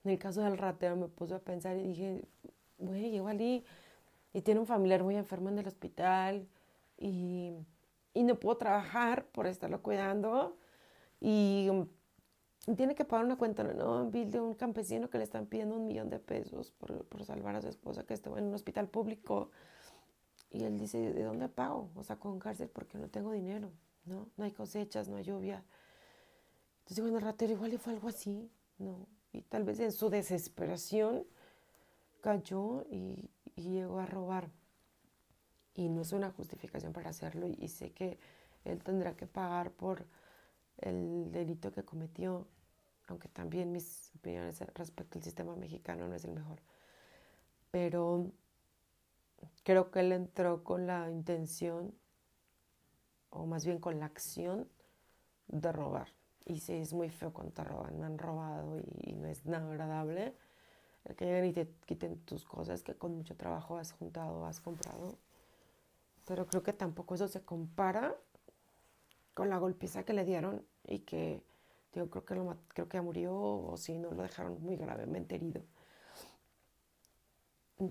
En 0.03 0.11
el 0.11 0.17
caso 0.17 0.41
del 0.41 0.57
ratero 0.57 0.95
me 0.95 1.07
puse 1.07 1.35
a 1.35 1.39
pensar 1.39 1.77
y 1.77 1.83
dije, 1.83 2.25
güey, 2.79 3.15
igual 3.15 3.39
y, 3.41 3.63
y 4.33 4.41
tiene 4.41 4.59
un 4.59 4.65
familiar 4.65 5.03
muy 5.03 5.15
enfermo 5.15 5.49
en 5.49 5.59
el 5.59 5.67
hospital 5.67 6.47
y, 6.97 7.53
y 8.13 8.23
no 8.23 8.39
puedo 8.39 8.57
trabajar 8.57 9.25
por 9.25 9.45
estarlo 9.45 9.83
cuidando 9.83 10.57
y 11.19 11.69
tiene 12.75 12.93
que 12.95 13.05
pagar 13.05 13.25
una 13.25 13.37
cuenta, 13.37 13.63
¿no? 13.63 14.09
Bill 14.09 14.29
de 14.29 14.39
un 14.39 14.53
campesino 14.53 15.09
que 15.09 15.17
le 15.17 15.23
están 15.23 15.47
pidiendo 15.47 15.75
un 15.75 15.87
millón 15.87 16.09
de 16.09 16.19
pesos 16.19 16.71
por, 16.71 17.05
por 17.05 17.23
salvar 17.25 17.55
a 17.55 17.61
su 17.61 17.67
esposa 17.67 18.03
que 18.03 18.13
estaba 18.13 18.37
en 18.37 18.45
un 18.45 18.53
hospital 18.53 18.87
público. 18.87 19.49
Y 20.51 20.63
él 20.63 20.77
dice, 20.77 21.13
¿de 21.13 21.23
dónde 21.23 21.49
pago? 21.49 21.89
O 21.95 22.03
sea, 22.03 22.17
con 22.17 22.37
cárcel 22.39 22.69
porque 22.69 22.97
no 22.97 23.09
tengo 23.09 23.31
dinero, 23.31 23.71
¿no? 24.05 24.27
No 24.37 24.43
hay 24.43 24.51
cosechas, 24.51 25.07
no 25.07 25.15
hay 25.15 25.23
lluvia. 25.23 25.63
Entonces, 26.79 27.01
bueno, 27.01 27.17
el 27.17 27.23
ratero 27.23 27.53
igual 27.53 27.71
le 27.71 27.77
fue 27.77 27.93
algo 27.93 28.09
así, 28.09 28.51
¿no? 28.77 29.07
Y 29.31 29.41
tal 29.41 29.63
vez 29.63 29.79
en 29.79 29.91
su 29.91 30.09
desesperación 30.09 31.25
cayó 32.21 32.85
y, 32.91 33.29
y 33.55 33.69
llegó 33.69 33.99
a 33.99 34.05
robar. 34.05 34.49
Y 35.73 35.89
no 35.89 36.01
es 36.01 36.11
una 36.11 36.31
justificación 36.31 36.93
para 36.93 37.09
hacerlo 37.09 37.47
y, 37.47 37.57
y 37.59 37.69
sé 37.69 37.91
que 37.91 38.19
él 38.65 38.83
tendrá 38.83 39.15
que 39.15 39.25
pagar 39.25 39.71
por 39.71 40.05
el 40.81 41.31
delito 41.31 41.71
que 41.71 41.83
cometió, 41.83 42.47
aunque 43.07 43.27
también 43.29 43.71
mis 43.71 44.11
opiniones 44.15 44.59
respecto 44.73 45.17
al 45.17 45.23
sistema 45.23 45.55
mexicano 45.55 46.07
no 46.07 46.15
es 46.15 46.25
el 46.25 46.31
mejor. 46.31 46.59
Pero 47.71 48.31
creo 49.63 49.91
que 49.91 50.01
él 50.01 50.11
entró 50.11 50.63
con 50.63 50.87
la 50.87 51.09
intención, 51.09 51.93
o 53.29 53.45
más 53.45 53.65
bien 53.65 53.79
con 53.79 53.99
la 53.99 54.05
acción, 54.05 54.67
de 55.47 55.71
robar. 55.71 56.07
Y 56.45 56.59
sí, 56.59 56.73
es 56.73 56.93
muy 56.93 57.09
feo 57.09 57.31
cuando 57.31 57.53
te 57.53 57.63
roban, 57.63 57.99
me 57.99 58.05
han 58.05 58.17
robado 58.17 58.79
y, 58.79 59.13
no 59.13 59.27
es 59.27 59.45
nada 59.45 59.69
agradable. 59.69 60.35
El 61.05 61.15
que 61.15 61.25
lleguen 61.25 61.45
y 61.45 61.53
te 61.53 61.67
quiten 61.85 62.19
tus 62.25 62.45
cosas 62.45 62.83
que 62.83 62.95
con 62.95 63.15
mucho 63.15 63.35
trabajo 63.35 63.77
has 63.77 63.91
juntado, 63.91 64.45
has 64.45 64.59
comprado. 64.59 65.17
Pero 66.25 66.45
creo 66.47 66.63
que 66.63 66.73
tampoco 66.73 67.15
eso 67.15 67.27
se 67.27 67.43
compara 67.43 68.15
con 69.33 69.49
la 69.49 69.57
golpiza 69.57 70.03
que 70.03 70.13
le 70.13 70.25
dieron 70.25 70.65
y 70.85 70.99
que 70.99 71.43
yo 71.93 72.09
creo 72.09 72.25
que, 72.25 72.55
creo 72.69 72.87
que 72.87 73.01
murió 73.01 73.35
o 73.35 73.77
si 73.77 73.97
no 73.97 74.11
lo 74.11 74.23
dejaron 74.23 74.61
muy 74.61 74.75
gravemente 74.75 75.35
herido. 75.35 75.61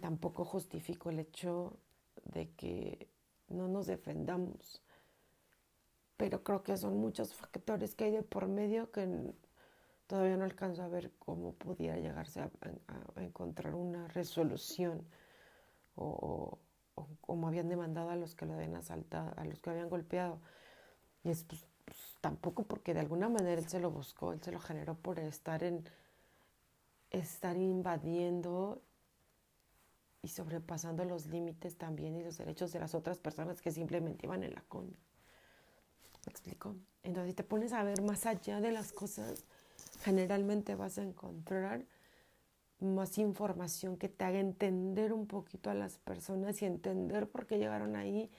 Tampoco 0.01 0.45
justifico 0.45 1.11
el 1.11 1.19
hecho 1.19 1.77
de 2.25 2.51
que 2.51 3.09
no 3.49 3.69
nos 3.69 3.87
defendamos, 3.87 4.83
pero 6.17 6.43
creo 6.45 6.63
que 6.63 6.77
son 6.77 6.99
muchos 6.99 7.35
factores 7.35 7.95
que 7.95 8.05
hay 8.05 8.11
de 8.13 8.23
por 8.23 8.47
medio 8.47 8.91
que 8.93 9.35
todavía 10.07 10.37
no 10.37 10.45
alcanzo 10.45 10.83
a 10.83 10.89
ver 10.89 11.13
cómo 11.19 11.55
pudiera 11.55 11.97
llegarse 11.97 12.41
a, 12.41 12.51
encontrar 13.17 13.75
una 13.75 14.09
resolución 14.09 15.07
o, 15.95 16.59
como 17.21 17.49
habían 17.49 17.69
demandado 17.69 18.11
a 18.11 18.17
los 18.17 18.35
que 18.35 18.47
lo 18.47 18.55
habían 18.55 18.75
asaltado, 18.75 19.33
a 19.37 19.45
los 19.45 19.61
que 19.61 19.71
habían 19.71 19.89
golpeado. 19.89 20.41
Y 21.25 21.31
es 21.31 21.45
pues, 21.45 21.65
tampoco 22.21 22.65
porque 22.65 22.95
de 22.95 23.01
alguna 23.01 23.29
manera 23.29 23.61
él 23.61 23.69
se 23.69 23.81
lo 23.81 23.91
buscó, 23.91 24.33
él 24.33 24.43
se 24.43 24.53
lo 24.53 24.61
generó 24.61 24.95
por 24.95 25.19
estar 25.19 25.63
en 25.63 25.85
estar 27.11 27.57
invadiendo 27.57 28.81
y 30.23 30.29
sobrepasando 30.29 31.05
los 31.05 31.27
límites 31.27 31.77
también 31.77 32.17
y 32.17 32.23
los 32.23 32.39
derechos 32.39 32.73
de 32.73 32.81
las 32.81 32.95
otras 32.95 33.19
personas 33.19 33.61
que 33.61 33.71
simplemente 33.71 34.27
iban 34.27 34.43
en 34.45 34.55
la 34.55 34.63
combi. 34.63 34.97
¿Me 36.27 36.31
explico? 36.31 36.77
Entonces, 37.03 37.31
si 37.31 37.35
te 37.35 37.43
pones 37.43 37.73
a 37.73 37.83
ver 37.83 38.03
más 38.03 38.27
allá 38.27 38.61
de 38.61 38.71
las 38.71 38.93
cosas, 38.93 39.45
generalmente 40.03 40.75
vas 40.75 40.99
a 40.99 41.03
encontrar 41.03 41.85
más 42.81 43.19
información 43.19 43.97
que 43.97 44.09
te 44.09 44.25
haga 44.25 44.39
entender 44.39 45.13
un 45.13 45.27
poquito 45.27 45.71
a 45.71 45.75
las 45.75 45.99
personas 45.99 46.61
y 46.63 46.67
entender 46.67 47.29
por 47.29 47.47
qué 47.47 47.59
llegaron 47.59 47.97
ahí 47.97 48.31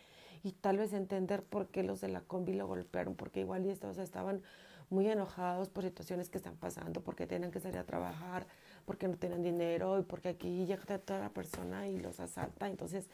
y 0.43 0.53
tal 0.53 0.77
vez 0.77 0.93
entender 0.93 1.43
por 1.43 1.67
qué 1.67 1.83
los 1.83 2.01
de 2.01 2.07
la 2.07 2.21
combi 2.21 2.53
lo 2.53 2.67
golpearon, 2.67 3.15
porque 3.15 3.41
igual 3.41 3.65
y 3.65 3.69
estos 3.69 3.98
estaban 3.98 4.41
muy 4.89 5.07
enojados 5.07 5.69
por 5.69 5.83
situaciones 5.83 6.29
que 6.29 6.38
están 6.38 6.57
pasando, 6.57 7.01
porque 7.01 7.27
tienen 7.27 7.51
que 7.51 7.60
salir 7.60 7.77
a 7.77 7.86
trabajar, 7.86 8.48
porque 8.86 9.07
no 9.07 9.17
tienen 9.17 9.41
dinero 9.41 10.00
y 10.00 10.03
porque 10.03 10.29
aquí 10.29 10.65
llega 10.65 11.00
toda 11.00 11.19
la 11.19 11.29
persona 11.29 11.88
y 11.88 11.98
los 11.98 12.19
asalta. 12.19 12.67
Entonces, 12.67 13.07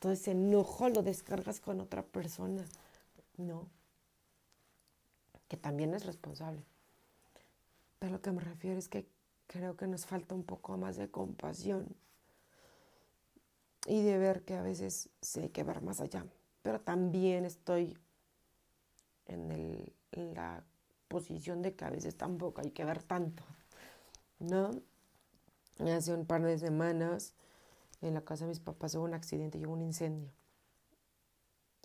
todo 0.00 0.12
ese 0.12 0.32
enojo 0.32 0.88
lo 0.88 1.02
descargas 1.02 1.60
con 1.60 1.80
otra 1.80 2.02
persona. 2.02 2.64
No. 3.38 3.68
Que 5.48 5.56
también 5.56 5.94
es 5.94 6.04
responsable. 6.04 6.62
Pero 7.98 8.12
lo 8.12 8.20
que 8.20 8.32
me 8.32 8.42
refiero 8.42 8.78
es 8.78 8.88
que 8.88 9.06
creo 9.46 9.76
que 9.76 9.86
nos 9.86 10.04
falta 10.04 10.34
un 10.34 10.42
poco 10.42 10.76
más 10.76 10.96
de 10.96 11.08
compasión 11.08 11.86
y 13.86 14.02
de 14.02 14.18
ver 14.18 14.42
que 14.42 14.54
a 14.54 14.62
veces 14.62 15.08
sí 15.22 15.40
hay 15.40 15.48
que 15.50 15.62
ver 15.62 15.80
más 15.80 16.00
allá 16.00 16.26
pero 16.64 16.80
también 16.80 17.44
estoy 17.44 17.94
en, 19.26 19.92
la 20.34 20.64
posición 21.08 21.60
de 21.60 21.76
que 21.76 21.84
a 21.84 21.90
veces 21.90 22.16
tampoco 22.16 22.62
hay 22.62 22.70
que 22.70 22.86
ver 22.86 23.02
tanto, 23.02 23.44
¿no? 24.38 24.70
Hace 25.78 26.14
un 26.14 26.24
par 26.24 26.40
de 26.42 26.58
semanas 26.58 27.34
en 28.00 28.14
la 28.14 28.24
casa 28.24 28.44
de 28.44 28.48
mis 28.48 28.60
papás 28.60 28.94
hubo 28.94 29.04
un 29.04 29.12
accidente 29.12 29.58
y 29.58 29.66
hubo 29.66 29.74
un 29.74 29.82
incendio. 29.82 30.30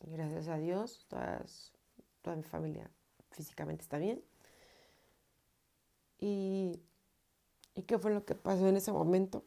Gracias 0.07 0.47
a 0.47 0.57
Dios, 0.57 1.05
toda 1.09 2.37
mi 2.37 2.43
familia 2.43 2.89
físicamente 3.31 3.83
está 3.83 3.97
bien. 3.97 4.23
Y, 6.19 6.81
¿Y 7.75 7.81
qué 7.81 7.99
fue 7.99 8.13
lo 8.13 8.23
que 8.23 8.33
pasó 8.33 8.65
en 8.69 8.77
ese 8.77 8.93
momento? 8.93 9.43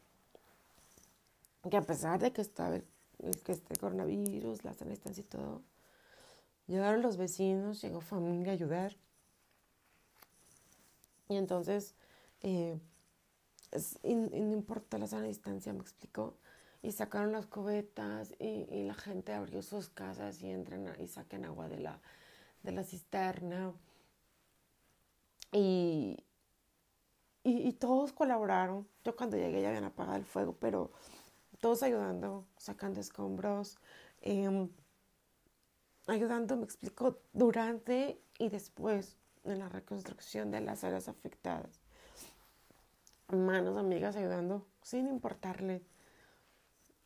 Que 1.70 1.78
a 1.78 1.82
pesar 1.82 2.20
de 2.20 2.34
que 2.34 2.42
estaba 2.42 2.82
que 3.44 3.52
este 3.52 3.76
coronavirus, 3.76 4.60
distancia 4.62 5.20
y 5.20 5.24
todo. 5.24 5.62
Llegaron 6.66 7.02
los 7.02 7.16
vecinos, 7.16 7.80
llegó 7.82 8.00
familia 8.00 8.52
a 8.52 8.54
ayudar. 8.54 8.96
Y 11.28 11.36
entonces, 11.36 11.94
eh, 12.42 12.78
no 14.02 14.52
importa 14.52 14.98
la 14.98 15.06
sana 15.06 15.26
distancia, 15.26 15.72
me 15.72 15.80
explicó. 15.80 16.36
Y 16.82 16.92
sacaron 16.92 17.32
las 17.32 17.46
cubetas 17.46 18.34
y, 18.40 18.66
y, 18.68 18.84
la 18.84 18.94
gente 18.94 19.32
abrió 19.32 19.62
sus 19.62 19.88
casas 19.88 20.42
y 20.42 20.50
entran 20.50 20.92
y 21.00 21.06
saquen 21.06 21.44
agua 21.44 21.68
de 21.68 21.78
la, 21.78 22.00
de 22.64 22.72
la 22.72 22.82
cisterna. 22.82 23.72
Y, 25.52 26.16
y, 27.44 27.68
y 27.68 27.72
todos 27.74 28.12
colaboraron. 28.12 28.88
Yo 29.04 29.14
cuando 29.14 29.36
llegué 29.36 29.62
ya 29.62 29.68
habían 29.68 29.84
apagado 29.84 30.16
el 30.16 30.24
fuego, 30.24 30.56
pero 30.58 30.90
todos 31.62 31.85
ayudando, 31.85 32.45
sacando 32.57 32.99
escombros, 32.99 33.78
eh, 34.21 34.69
ayudando, 36.09 36.57
me 36.57 36.64
explico, 36.64 37.21
durante 37.33 38.21
y 38.37 38.49
después 38.49 39.16
en 39.45 39.61
la 39.61 39.69
reconstrucción 39.69 40.50
de 40.50 40.61
las 40.61 40.83
áreas 40.83 41.07
afectadas. 41.07 41.81
manos 43.28 43.76
amigas 43.76 44.16
ayudando 44.16 44.66
sin 44.83 45.07
importarle 45.07 45.83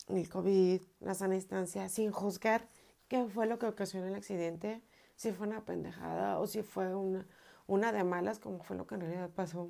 el 0.09 0.27
COVID, 0.27 0.81
la 1.01 1.15
sana 1.15 1.35
distancia, 1.35 1.91
sin 1.91 2.11
juzgar 2.11 2.67
qué 3.09 3.27
fue 3.27 3.47
lo 3.47 3.59
que 3.59 3.67
ocasionó 3.67 4.07
el 4.07 4.15
accidente, 4.15 4.83
si 5.17 5.33
fue 5.33 5.47
una 5.49 5.67
pendejada 5.67 6.39
o 6.41 6.47
si 6.47 6.63
fue 6.63 6.95
una, 6.95 7.27
una 7.67 7.93
de 7.93 8.05
malas, 8.05 8.39
como 8.39 8.63
fue 8.63 8.79
lo 8.79 8.87
que 8.87 8.95
en 8.95 9.03
realidad 9.03 9.29
pasó. 9.29 9.69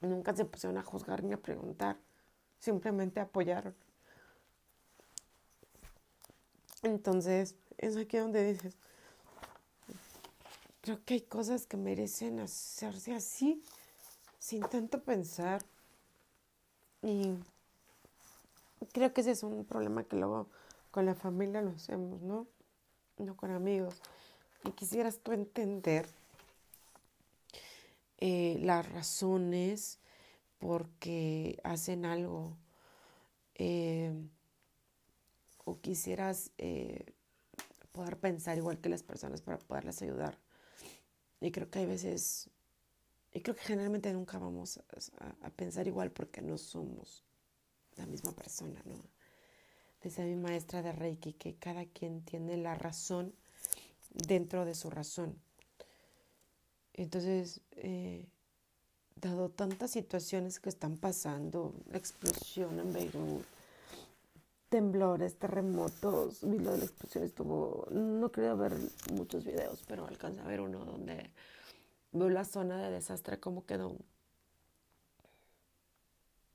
Nunca 0.00 0.34
se 0.34 0.46
pusieron 0.46 0.78
a 0.78 0.82
juzgar 0.82 1.22
ni 1.22 1.34
a 1.34 1.42
preguntar, 1.42 1.98
simplemente 2.58 3.20
apoyaron. 3.20 3.74
Entonces, 6.82 7.56
es 7.76 7.96
aquí 7.96 8.18
donde 8.18 8.52
dices, 8.52 8.76
creo 10.80 11.04
que 11.04 11.14
hay 11.14 11.20
cosas 11.22 11.66
que 11.66 11.76
merecen 11.76 12.40
hacerse 12.40 13.14
así, 13.14 13.62
sin 14.38 14.62
tanto 14.62 15.02
pensar. 15.02 15.64
Y 17.02 17.34
creo 18.92 19.12
que 19.12 19.20
ese 19.20 19.32
es 19.32 19.42
un 19.42 19.64
problema 19.64 20.04
que 20.04 20.16
luego 20.16 20.48
con 20.90 21.06
la 21.06 21.14
familia 21.14 21.62
lo 21.62 21.70
hacemos, 21.70 22.22
¿no? 22.22 22.46
No 23.18 23.36
con 23.36 23.50
amigos. 23.50 24.00
Y 24.64 24.70
quisieras 24.72 25.18
tú 25.18 25.32
entender 25.32 26.08
eh, 28.18 28.58
las 28.60 28.90
razones 28.90 29.98
por 30.58 30.88
qué 30.98 31.58
hacen 31.64 32.04
algo. 32.04 32.56
Eh, 33.54 34.12
o 35.64 35.80
quisieras 35.80 36.50
eh, 36.56 37.04
poder 37.92 38.18
pensar 38.18 38.56
igual 38.56 38.78
que 38.78 38.88
las 38.88 39.02
personas 39.02 39.42
para 39.42 39.58
poderlas 39.58 40.00
ayudar. 40.02 40.38
Y 41.40 41.50
creo 41.50 41.70
que 41.70 41.80
hay 41.80 41.86
veces, 41.86 42.48
y 43.32 43.40
creo 43.40 43.54
que 43.54 43.62
generalmente 43.62 44.12
nunca 44.12 44.38
vamos 44.38 44.80
a, 45.18 45.50
pensar 45.50 45.86
igual 45.86 46.10
porque 46.10 46.40
no 46.40 46.56
somos 46.56 47.24
la 47.96 48.06
misma 48.06 48.32
persona, 48.32 48.80
¿no? 48.84 48.94
Dice 50.02 50.24
mi 50.24 50.36
maestra 50.36 50.80
de 50.82 50.92
Reiki 50.92 51.34
que 51.34 51.56
cada 51.56 51.84
quien 51.84 52.24
tiene 52.24 52.56
la 52.56 52.74
razón 52.74 53.34
dentro 54.10 54.64
de 54.64 54.74
su 54.74 54.90
razón. 54.90 55.36
Entonces, 56.94 57.60
eh, 57.72 58.26
dado 59.20 59.48
tantas 59.48 59.90
situaciones 59.90 60.60
que 60.60 60.68
están 60.68 60.96
pasando, 60.96 61.74
explosión 61.92 62.78
en 62.78 62.92
Beirut, 62.92 63.44
temblores, 64.68 65.38
terremotos, 65.38 66.40
vi 66.42 66.58
lo 66.58 66.72
de 66.72 66.78
la 66.78 66.84
explosión, 66.84 67.24
estuvo, 67.24 67.86
no 67.90 68.30
quería 68.30 68.54
ver 68.54 68.74
muchos 69.12 69.44
videos, 69.44 69.82
pero 69.86 70.06
alcanza 70.06 70.42
a 70.42 70.46
ver 70.46 70.60
uno 70.60 70.84
donde 70.84 71.30
veo 72.12 72.28
la 72.28 72.44
zona 72.44 72.82
de 72.82 72.90
desastre, 72.90 73.40
cómo 73.40 73.64
quedó. 73.64 73.96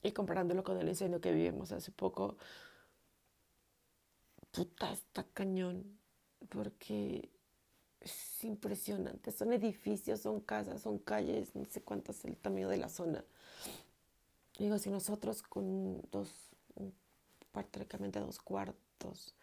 Y 0.04 0.12
comparándolo 0.12 0.64
con 0.64 0.78
el 0.78 0.88
incendio 0.88 1.22
que 1.22 1.32
vivimos 1.32 1.72
hace 1.72 1.92
poco, 1.92 2.38
puta, 4.52 4.92
está 4.92 5.24
cañón, 5.24 5.98
porque 6.50 7.30
es 8.04 8.44
impresionante. 8.44 9.32
Son 9.32 9.54
edificios, 9.54 10.22
son 10.22 10.42
casas, 10.42 10.82
son 10.82 11.00
calles, 11.00 11.56
no 11.56 11.66
sé 11.66 11.82
cuánto 11.82 12.12
es 12.12 12.26
el 12.26 12.36
tamaño 12.36 12.70
de 12.70 12.78
la 12.78 12.90
zona. 12.90 13.24
Digo, 14.60 14.78
si 14.78 14.90
nosotros 14.90 15.42
con 15.42 16.02
dos, 16.12 16.32
prácticamente 17.52 18.20
dos 18.20 18.40
cuartos, 18.40 19.34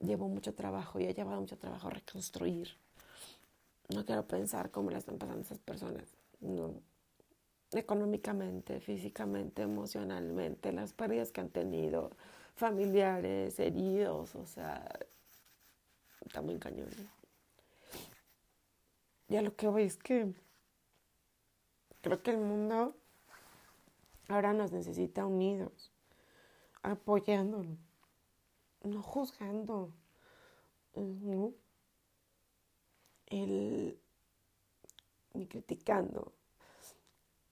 llevo 0.00 0.28
mucho 0.28 0.54
trabajo 0.54 1.00
y 1.00 1.06
ha 1.06 1.12
llevado 1.12 1.40
mucho 1.40 1.56
trabajo 1.56 1.88
reconstruir. 1.88 2.68
No 3.88 4.04
quiero 4.04 4.26
pensar 4.26 4.70
cómo 4.70 4.90
le 4.90 4.98
están 4.98 5.18
pasando 5.18 5.40
esas 5.40 5.58
personas. 5.58 6.04
No. 6.40 6.74
Económicamente, 7.72 8.80
físicamente, 8.80 9.62
emocionalmente, 9.62 10.72
las 10.72 10.92
pérdidas 10.92 11.30
que 11.30 11.40
han 11.40 11.50
tenido, 11.50 12.10
familiares, 12.54 13.58
heridos, 13.58 14.34
o 14.34 14.46
sea, 14.46 14.86
está 16.24 16.42
muy 16.42 16.58
cañón. 16.58 16.88
Ya 19.28 19.42
lo 19.42 19.54
que 19.54 19.68
voy 19.68 19.82
es 19.82 19.98
que 19.98 20.32
creo 22.00 22.22
que 22.22 22.30
el 22.30 22.38
mundo 22.38 22.96
ahora 24.28 24.54
nos 24.54 24.72
necesita 24.72 25.26
unidos, 25.26 25.92
apoyándonos, 26.82 27.78
no 28.82 29.02
juzgando, 29.02 29.92
¿no? 30.94 31.52
El, 33.26 34.00
ni 35.34 35.46
criticando. 35.46 36.32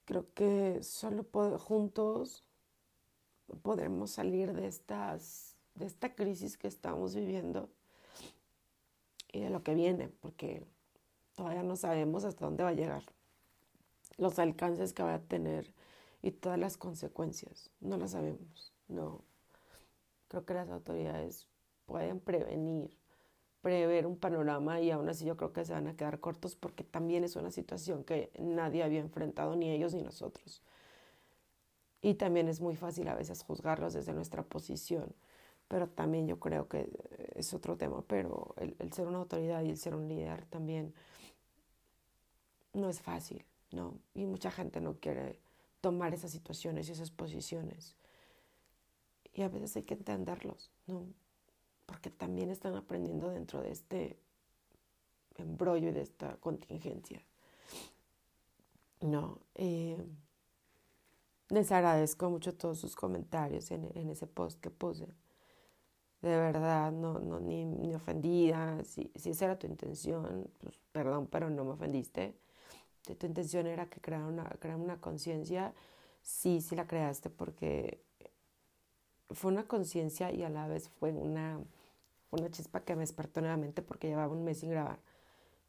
Creo 0.06 0.32
que 0.32 0.82
solo 0.82 1.26
juntos 1.58 2.44
podremos 3.62 4.12
salir 4.12 4.54
de, 4.54 4.66
estas, 4.66 5.56
de 5.74 5.86
esta 5.86 6.14
crisis 6.14 6.56
que 6.56 6.68
estamos 6.68 7.14
viviendo 7.14 7.68
y 9.30 9.40
de 9.40 9.50
lo 9.50 9.62
que 9.62 9.74
viene, 9.74 10.08
porque 10.08 10.64
Todavía 11.36 11.62
no 11.62 11.76
sabemos 11.76 12.24
hasta 12.24 12.46
dónde 12.46 12.64
va 12.64 12.70
a 12.70 12.74
llegar, 12.74 13.02
los 14.16 14.38
alcances 14.38 14.92
que 14.92 15.02
va 15.02 15.14
a 15.14 15.20
tener 15.20 15.72
y 16.22 16.32
todas 16.32 16.58
las 16.58 16.76
consecuencias. 16.76 17.70
No 17.80 17.98
las 17.98 18.12
sabemos. 18.12 18.72
No. 18.88 19.22
Creo 20.28 20.44
que 20.44 20.54
las 20.54 20.70
autoridades 20.70 21.46
pueden 21.84 22.20
prevenir, 22.20 22.96
prever 23.60 24.06
un 24.06 24.16
panorama 24.16 24.80
y 24.80 24.90
aún 24.90 25.08
así 25.08 25.24
yo 25.24 25.36
creo 25.36 25.52
que 25.52 25.64
se 25.64 25.72
van 25.72 25.86
a 25.86 25.96
quedar 25.96 26.20
cortos 26.20 26.56
porque 26.56 26.84
también 26.84 27.22
es 27.22 27.36
una 27.36 27.50
situación 27.50 28.02
que 28.02 28.30
nadie 28.38 28.82
había 28.82 29.00
enfrentado, 29.00 29.56
ni 29.56 29.70
ellos 29.70 29.94
ni 29.94 30.02
nosotros. 30.02 30.62
Y 32.00 32.14
también 32.14 32.48
es 32.48 32.60
muy 32.60 32.76
fácil 32.76 33.08
a 33.08 33.14
veces 33.14 33.42
juzgarlos 33.42 33.92
desde 33.92 34.14
nuestra 34.14 34.42
posición, 34.42 35.14
pero 35.68 35.88
también 35.88 36.26
yo 36.26 36.40
creo 36.40 36.66
que 36.68 36.88
es 37.34 37.52
otro 37.52 37.76
tema, 37.76 38.02
pero 38.06 38.54
el, 38.56 38.74
el 38.78 38.92
ser 38.92 39.06
una 39.06 39.18
autoridad 39.18 39.62
y 39.62 39.70
el 39.70 39.76
ser 39.76 39.94
un 39.94 40.08
líder 40.08 40.46
también 40.46 40.94
no 42.76 42.88
es 42.90 43.00
fácil, 43.00 43.44
¿no? 43.72 43.98
Y 44.14 44.26
mucha 44.26 44.50
gente 44.50 44.80
no 44.80 45.00
quiere 45.00 45.40
tomar 45.80 46.14
esas 46.14 46.30
situaciones 46.30 46.88
y 46.88 46.92
esas 46.92 47.10
posiciones. 47.10 47.96
Y 49.32 49.42
a 49.42 49.48
veces 49.48 49.76
hay 49.76 49.82
que 49.82 49.94
entenderlos, 49.94 50.70
¿no? 50.86 51.06
Porque 51.86 52.10
también 52.10 52.50
están 52.50 52.74
aprendiendo 52.74 53.30
dentro 53.30 53.60
de 53.60 53.70
este 53.70 54.18
embrollo 55.36 55.88
y 55.88 55.92
de 55.92 56.02
esta 56.02 56.36
contingencia. 56.36 57.22
No, 59.00 59.40
eh, 59.54 60.02
les 61.48 61.70
agradezco 61.70 62.28
mucho 62.30 62.54
todos 62.54 62.78
sus 62.78 62.96
comentarios 62.96 63.70
en, 63.70 64.10
ese 64.10 64.26
post 64.26 64.60
que 64.60 64.70
puse. 64.70 65.06
De 66.22 66.36
verdad, 66.36 66.92
no, 66.92 67.20
no 67.20 67.40
ni, 67.40 67.64
ni 67.64 67.94
ofendida. 67.94 68.82
Si, 68.84 69.12
si 69.14 69.30
esa 69.30 69.44
era 69.46 69.58
tu 69.58 69.66
intención, 69.66 70.50
pues 70.58 70.78
perdón, 70.92 71.26
pero 71.28 71.50
no 71.50 71.64
me 71.64 71.72
ofendiste 71.72 72.34
tu 73.14 73.26
intención 73.26 73.66
era 73.66 73.88
que 73.88 74.00
una, 74.14 74.44
crear 74.58 74.76
una 74.76 75.00
conciencia, 75.00 75.72
sí, 76.22 76.60
sí 76.60 76.74
la 76.76 76.86
creaste 76.86 77.30
porque 77.30 78.02
fue 79.30 79.52
una 79.52 79.66
conciencia 79.66 80.32
y 80.32 80.42
a 80.42 80.48
la 80.48 80.66
vez 80.68 80.88
fue 80.88 81.12
una, 81.12 81.60
una 82.30 82.50
chispa 82.50 82.80
que 82.84 82.94
me 82.94 83.02
despertó 83.02 83.40
nuevamente 83.40 83.82
porque 83.82 84.08
llevaba 84.08 84.32
un 84.32 84.44
mes 84.44 84.58
sin 84.58 84.70
grabar. 84.70 85.00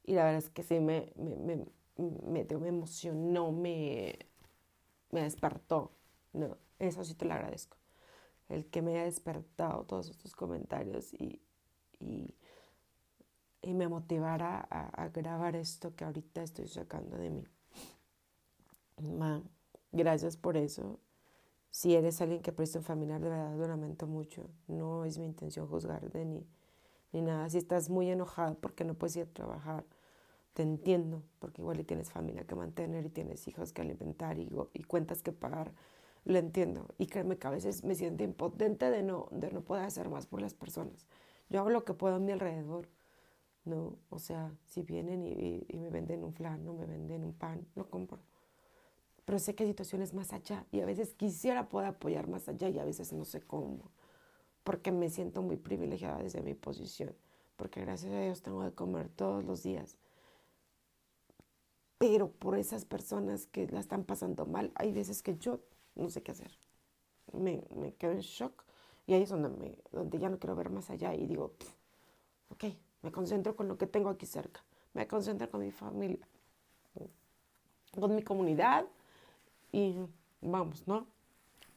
Y 0.04 0.14
la 0.14 0.26
verdad 0.26 0.40
es 0.40 0.50
que 0.50 0.64
sí 0.64 0.80
me, 0.80 1.12
me, 1.16 1.36
me, 1.36 1.66
me, 1.98 2.46
me 2.46 2.68
emocionó, 2.70 3.52
me, 3.52 4.18
me 5.12 5.22
despertó. 5.24 5.92
No, 6.34 6.58
eso 6.80 7.04
sí 7.04 7.16
te 7.16 7.26
lo 7.26 7.34
agradezco. 7.34 7.78
El 8.50 8.66
que 8.68 8.82
me 8.82 8.94
haya 8.94 9.04
despertado 9.04 9.84
todos 9.86 10.10
estos 10.10 10.36
comentarios 10.36 11.14
y 11.14 11.42
y 13.68 13.74
me 13.74 13.90
motivara 13.90 14.66
a, 14.70 15.10
grabar 15.10 15.58
esto 15.58 15.94
que 15.94 16.06
ahorita 16.06 16.42
estoy 16.42 16.70
sacando 16.70 17.18
de 17.18 17.30
mí. 17.30 17.44
Ma, 19.02 19.44
gracias 19.92 20.38
por 20.38 20.56
eso. 20.56 21.00
Si 21.70 21.94
eres 21.94 22.22
alguien 22.22 22.42
que 22.42 22.54
presta 22.54 22.80
un 22.80 22.86
familiar, 22.86 23.20
de 23.20 23.30
verdad 23.30 23.58
lo 23.58 23.68
lamento 23.68 24.08
mucho. 24.08 24.50
No 24.68 25.04
es 25.04 25.18
mi 25.18 25.26
intención 25.26 25.68
juzgarte 25.68 26.24
ni, 26.24 26.48
ni 27.12 27.22
nada. 27.22 27.50
Si 27.50 27.58
estás 27.58 27.90
muy 27.90 28.10
enojado 28.10 28.56
porque 28.56 28.86
no 28.86 28.94
puedes 28.94 29.18
ir 29.18 29.24
a 29.24 29.34
trabajar, 29.34 29.84
te 30.54 30.64
entiendo, 30.64 31.24
porque 31.40 31.62
igual 31.62 31.86
tienes 31.86 32.10
familia 32.10 32.48
que 32.48 32.56
mantener 32.56 33.06
y 33.06 33.10
tienes 33.10 33.46
hijos 33.50 33.74
que 33.74 33.82
alimentar 33.82 34.40
y, 34.40 34.50
y 34.72 34.84
cuentas 34.84 35.22
que 35.22 35.34
pagar. 35.34 35.74
Lo 36.24 36.38
entiendo. 36.38 36.88
Y 36.98 37.08
créeme 37.08 37.38
que 37.38 37.48
a 37.48 37.52
veces 37.52 37.84
me 37.84 37.96
siento 37.96 38.24
impotente 38.24 38.90
de 38.90 39.04
no, 39.04 39.28
de 39.32 39.52
no 39.52 39.60
poder 39.60 39.84
hacer 39.84 40.08
más 40.08 40.26
por 40.26 40.42
las 40.42 40.54
personas. 40.54 41.06
Yo 41.50 41.60
hago 41.60 41.70
lo 41.70 41.84
que 41.84 41.94
puedo 41.94 42.16
a 42.16 42.20
mi 42.20 42.32
alrededor 42.32 42.88
¿no? 43.68 43.98
O 44.10 44.20
sea, 44.20 44.52
si 44.66 44.82
vienen 44.82 45.26
y, 45.26 45.78
me 45.78 45.90
venden 45.90 46.24
un 46.24 46.34
flan, 46.34 46.66
no 46.66 46.74
me 46.74 46.86
venden 46.86 47.24
un 47.24 47.34
pan, 47.34 47.68
lo 47.76 47.90
compro. 47.90 48.20
Pero 49.26 49.40
sé 49.40 49.56
que 49.56 49.64
hay 49.64 49.70
situaciones 49.70 50.14
más 50.14 50.34
allá 50.34 50.66
y 50.72 50.80
a 50.80 50.86
veces 50.86 51.14
quisiera 51.14 51.70
poder 51.70 51.90
apoyar 51.90 52.28
más 52.28 52.48
allá 52.48 52.70
y 52.70 52.80
a 52.80 52.86
veces 52.86 53.14
no 53.14 53.26
sé 53.26 53.42
cómo, 53.42 53.92
porque 54.64 54.92
me 54.92 55.10
siento 55.10 55.42
muy 55.42 55.58
privilegiada 55.58 56.20
desde 56.24 56.42
mi 56.42 56.54
posición, 56.56 57.14
porque 57.58 57.82
gracias 57.82 58.14
a 58.14 58.22
Dios 58.22 58.42
tengo 58.42 58.64
de 58.64 58.72
comer 58.74 59.10
todos 59.10 59.44
los 59.44 59.64
días. 59.64 59.98
pero 62.00 62.30
por 62.32 62.58
esas 62.58 62.86
personas 62.86 63.48
que 63.48 63.68
la 63.68 63.80
están 63.80 64.04
pasando 64.04 64.46
mal, 64.46 64.72
hay 64.76 64.92
veces 64.92 65.24
que 65.24 65.38
yo 65.38 65.60
no 65.96 66.10
sé 66.10 66.22
qué 66.22 66.32
hacer. 66.32 66.52
Me, 67.34 67.64
me 67.76 67.94
quedo 67.96 68.12
en 68.12 68.20
shock 68.20 68.64
y 69.08 69.14
ahí 69.14 69.24
es 69.24 69.30
donde 69.30 69.78
ya 70.20 70.30
no 70.30 70.38
quiero 70.38 70.56
ver 70.56 70.70
más 70.70 70.90
allá 70.92 71.16
y 71.16 71.26
digo, 71.26 71.54
ok, 72.50 72.66
me 73.08 73.12
concentro 73.14 73.56
con 73.56 73.70
lo 73.70 73.78
que 73.78 73.88
tengo 73.88 74.10
aquí 74.10 74.26
cerca, 74.26 74.62
me 74.94 75.08
concentro 75.08 75.50
con 75.50 75.62
mi 75.62 75.72
familia, 75.72 76.28
con 77.98 78.14
mi 78.14 78.22
comunidad 78.22 78.86
y 79.72 79.96
vamos, 80.42 80.86
¿no? 80.88 81.08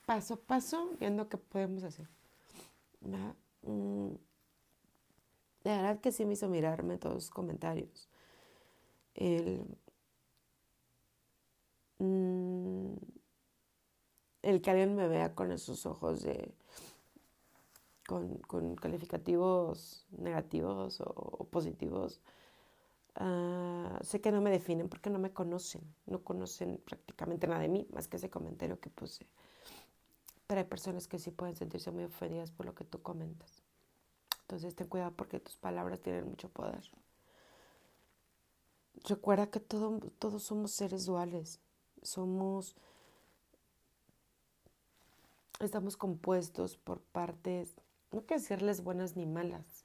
Paso 0.06 0.34
a 0.34 0.36
paso, 0.38 0.90
viendo 0.98 1.28
qué 1.28 1.36
podemos 1.36 1.84
hacer. 1.84 2.08
Mm, 3.62 4.08
de 5.62 5.70
verdad 5.70 6.00
que 6.00 6.10
sí 6.10 6.24
me 6.24 6.32
hizo 6.32 6.48
mirarme 6.48 6.98
todos 6.98 7.14
los 7.14 7.30
comentarios. 7.30 8.08
El, 9.14 9.64
mm, 11.98 12.94
el 14.42 14.60
que 14.60 14.70
alguien 14.70 14.96
me 14.96 15.06
vea 15.06 15.36
con 15.36 15.52
esos 15.52 15.86
ojos 15.86 16.22
de 16.22 16.52
con, 18.49 18.75
calificativos 18.75 20.05
negativos 20.11 21.01
o, 21.01 21.46
positivos, 21.49 22.20
ah, 23.14 23.99
sé 24.03 24.20
que 24.20 24.33
no 24.33 24.40
me 24.40 24.51
definen 24.51 24.88
porque 24.88 25.11
no 25.11 25.20
me 25.20 25.33
conocen, 25.33 25.83
no 26.07 26.25
conocen 26.25 26.79
prácticamente 26.85 27.46
nada 27.46 27.61
de 27.61 27.68
mí, 27.68 27.87
más 27.92 28.09
que 28.09 28.16
ese 28.16 28.29
comentario 28.29 28.81
que 28.81 28.90
puse. 28.90 29.27
Pero 30.49 30.61
hay 30.61 30.66
personas 30.66 31.07
que 31.07 31.20
sí 31.20 31.31
pueden 31.31 31.55
sentirse 31.55 31.92
muy 31.92 32.03
ofendidas 32.03 32.51
por 32.51 32.66
lo 32.66 32.75
que 32.75 32.85
tú 32.85 33.01
comentas. 33.01 33.62
Entonces 34.42 34.75
ten 34.75 34.88
cuidado 34.88 35.12
porque 35.12 35.38
tus 35.38 35.57
palabras 35.57 36.01
tienen 36.01 36.27
mucho 36.29 36.49
poder. 36.49 36.90
Recuerda 39.05 39.46
que 39.46 39.61
todos 39.61 40.42
somos 40.42 40.73
seres 40.73 41.07
duales. 41.07 41.61
Somos. 42.03 42.75
Estamos 45.61 45.96
compuestos 45.96 46.77
por 46.77 47.01
partes 47.01 47.77
no 48.12 48.23
quiero 48.23 48.40
decirles 48.40 48.83
buenas 48.83 49.16
ni 49.16 49.27
malas, 49.27 49.85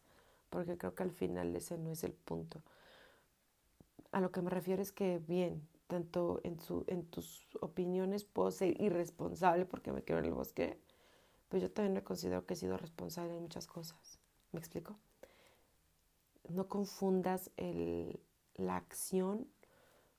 porque 0.50 0.78
creo 0.78 0.96
que 0.96 1.04
al 1.04 1.12
final 1.12 1.56
ese 1.56 1.78
no 1.78 1.92
es 1.92 2.04
el 2.04 2.14
punto. 2.14 2.62
A 4.12 4.22
lo 4.22 4.32
que 4.32 4.42
me 4.42 4.50
refiero 4.50 4.82
es 4.82 4.92
que 4.92 5.20
bien, 5.20 5.68
tanto 5.88 6.40
en, 6.44 6.58
en 6.88 7.06
tus 7.06 7.46
opiniones 7.62 8.24
puedo 8.24 8.52
ser 8.52 8.80
irresponsable 8.82 9.66
porque 9.66 9.92
me 9.92 10.04
quedo 10.04 10.20
en 10.20 10.26
el 10.26 10.34
bosque, 10.34 10.80
pues 11.50 11.62
yo 11.62 11.72
también 11.72 11.94
me 11.94 12.04
considero 12.04 12.46
que 12.46 12.56
he 12.56 12.58
sido 12.58 12.78
responsable 12.78 13.36
en 13.36 13.42
muchas 13.42 13.68
cosas. 13.68 14.20
¿Me 14.52 14.60
explico? 14.60 14.98
No 16.50 16.68
confundas 16.68 17.52
el, 17.58 18.20
la 18.56 18.78
acción 18.78 19.48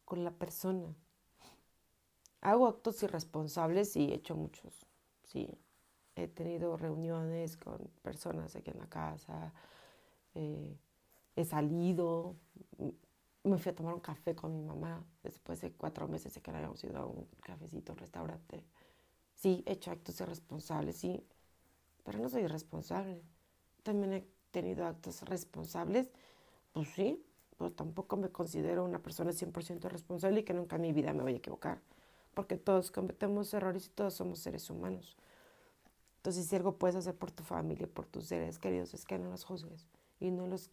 con 0.05 0.25
la 0.25 0.31
persona. 0.31 0.95
Hago 2.41 2.67
actos 2.67 3.03
irresponsables 3.03 3.97
y 3.97 4.13
he 4.13 4.15
hecho 4.15 4.37
muchos, 4.37 4.87
sí, 5.25 5.59
he 6.17 6.29
tenido 6.29 6.77
reuniones 6.77 7.57
con 7.57 7.79
personas 8.03 8.57
aquí 8.57 8.71
en 8.71 8.79
la 8.79 8.89
casa, 8.89 9.53
eh, 10.35 10.77
he 11.37 11.45
salido, 11.45 12.37
me 13.45 13.59
fui 13.59 13.71
a 13.71 13.75
tomar 13.75 13.95
un 13.95 14.01
café 14.01 14.35
con 14.35 14.53
mi 14.55 14.63
mamá 14.63 15.05
después 15.23 15.61
de 15.61 15.73
cuatro 15.73 16.09
meses 16.09 16.35
de 16.35 16.41
que 16.41 16.51
no 16.51 16.59
habíamos 16.59 16.83
ido 16.85 16.99
a 16.99 17.07
un 17.07 17.27
cafecito, 17.43 17.93
un 17.93 17.99
restaurante. 17.99 18.65
Sí, 19.35 19.63
he 19.67 19.73
hecho 19.73 19.91
actos 19.91 20.21
irresponsables, 20.21 20.97
sí, 20.97 21.23
pero 22.05 22.19
no 22.19 22.29
soy 22.29 22.43
irresponsable. 22.45 23.23
También 23.83 24.15
he 24.15 24.27
tenido 24.51 24.87
actos 24.87 25.23
responsables, 25.23 26.11
pues 26.73 26.89
sí, 26.89 27.23
pero 27.59 27.73
tampoco 27.73 28.17
me 28.17 28.31
considero 28.31 28.85
una 28.85 29.03
persona 29.03 29.33
100% 29.33 29.89
responsable 29.91 30.41
y 30.41 30.45
que 30.45 30.55
nunca 30.55 30.77
en 30.77 30.83
mi 30.83 30.93
vida 30.93 31.13
me 31.13 31.23
voy 31.23 31.35
a 31.35 31.37
equivocar, 31.37 31.81
porque 32.35 32.57
todos 32.57 32.91
cometemos 32.91 33.53
errores 33.55 33.87
y 33.87 33.91
todos 33.91 34.15
somos 34.15 34.41
seres 34.41 34.71
humanos. 34.71 35.17
Entonces, 36.27 36.49
si 36.49 36.57
algo 36.57 36.77
puedes 36.77 36.97
hacer 36.97 37.15
por 37.15 37.31
tu 37.31 37.45
familia, 37.45 37.87
por 37.87 38.05
tus 38.05 38.25
seres 38.25 38.59
queridos, 38.59 38.93
es 38.95 39.05
que 39.05 39.17
no 39.17 39.31
los 39.31 39.45
juzgues 39.45 39.87
y 40.19 40.33
no 40.33 40.49
los, 40.49 40.73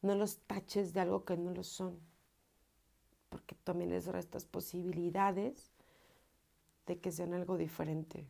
no 0.00 0.14
los 0.14 0.38
taches 0.38 0.94
de 0.94 1.00
algo 1.00 1.26
que 1.26 1.36
no 1.36 1.50
lo 1.50 1.62
son. 1.62 2.00
Porque 3.28 3.54
también 3.54 3.90
les 3.90 4.06
restas 4.06 4.46
posibilidades 4.46 5.74
de 6.86 6.98
que 7.00 7.12
sean 7.12 7.34
algo 7.34 7.58
diferente. 7.58 8.26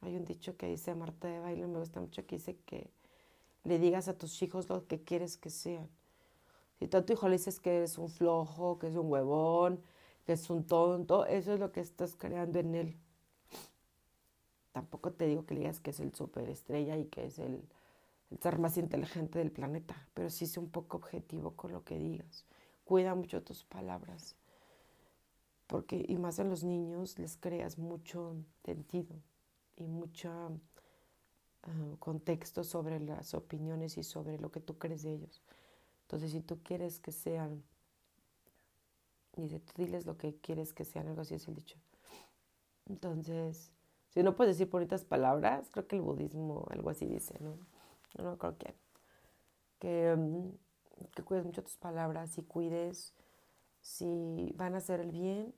Hay 0.00 0.16
un 0.16 0.24
dicho 0.24 0.56
que 0.56 0.66
dice 0.66 0.92
Marta 0.96 1.28
de 1.28 1.38
Baile, 1.38 1.68
me 1.68 1.78
gusta 1.78 2.00
mucho, 2.00 2.26
que 2.26 2.34
dice 2.34 2.56
que 2.66 2.90
le 3.62 3.78
digas 3.78 4.08
a 4.08 4.18
tus 4.18 4.42
hijos 4.42 4.68
lo 4.68 4.88
que 4.88 5.04
quieres 5.04 5.36
que 5.36 5.50
sean. 5.50 5.88
Si 6.80 6.88
tú 6.88 6.96
a 6.96 7.06
tu 7.06 7.12
hijo 7.12 7.28
le 7.28 7.36
dices 7.36 7.60
que 7.60 7.76
eres 7.76 7.96
un 7.96 8.08
flojo, 8.08 8.76
que 8.80 8.88
es 8.88 8.96
un 8.96 9.08
huevón, 9.08 9.80
que 10.26 10.32
es 10.32 10.50
un 10.50 10.66
tonto, 10.66 11.26
eso 11.26 11.54
es 11.54 11.60
lo 11.60 11.70
que 11.70 11.78
estás 11.78 12.16
creando 12.16 12.58
en 12.58 12.74
él. 12.74 12.96
Tampoco 14.72 15.12
te 15.12 15.26
digo 15.26 15.44
que 15.44 15.54
le 15.54 15.60
digas 15.60 15.80
que 15.80 15.90
es 15.90 16.00
el 16.00 16.14
superestrella 16.14 16.96
y 16.96 17.04
que 17.06 17.26
es 17.26 17.38
el, 17.38 17.62
ser 18.40 18.58
más 18.58 18.78
inteligente 18.78 19.38
del 19.38 19.52
planeta, 19.52 20.08
pero 20.14 20.30
sí 20.30 20.46
sé 20.46 20.58
un 20.60 20.70
poco 20.70 20.96
objetivo 20.96 21.52
con 21.52 21.72
lo 21.72 21.84
que 21.84 21.98
digas. 21.98 22.46
Cuida 22.84 23.14
mucho 23.14 23.42
tus 23.42 23.64
palabras, 23.64 24.34
porque 25.66 26.04
y 26.08 26.16
más 26.16 26.40
a 26.40 26.44
los 26.44 26.64
niños 26.64 27.18
les 27.18 27.36
creas 27.36 27.78
mucho 27.78 28.34
sentido 28.64 29.14
y 29.76 29.86
mucho 29.86 30.58
ah, 31.62 31.96
contexto 31.98 32.64
sobre 32.64 32.98
las 33.00 33.34
opiniones 33.34 33.98
y 33.98 34.02
sobre 34.02 34.38
lo 34.38 34.50
que 34.50 34.60
tú 34.60 34.78
crees 34.78 35.02
de 35.02 35.12
ellos. 35.12 35.42
Entonces, 36.02 36.32
si 36.32 36.40
tú 36.40 36.62
quieres 36.62 36.98
que 36.98 37.12
sean, 37.12 37.62
dice, 39.36 39.60
tú 39.60 39.72
diles 39.82 40.06
lo 40.06 40.16
que 40.16 40.36
quieres 40.36 40.72
que 40.72 40.84
sean, 40.84 41.08
algo 41.08 41.22
así 41.22 41.34
es 41.34 41.48
el 41.48 41.54
dicho. 41.54 41.78
Entonces, 42.86 43.70
si 44.12 44.22
no 44.22 44.36
puedes 44.36 44.56
decir 44.58 44.70
bonitas 44.70 45.04
palabras, 45.04 45.70
creo 45.70 45.86
que 45.86 45.96
el 45.96 46.02
budismo 46.02 46.66
algo 46.70 46.90
así 46.90 47.06
dice, 47.06 47.34
¿no? 47.40 47.56
No 48.22 48.36
creo 48.36 48.58
que. 48.58 48.74
Que, 49.78 50.14
mm, 50.16 50.50
que 51.14 51.22
cuides 51.22 51.44
mucho 51.44 51.62
tus 51.62 51.76
palabras 51.76 52.36
y 52.38 52.42
cuides 52.42 53.14
si 53.80 54.52
van 54.56 54.74
a 54.74 54.78
hacer 54.78 55.00
el 55.00 55.10
bien, 55.10 55.54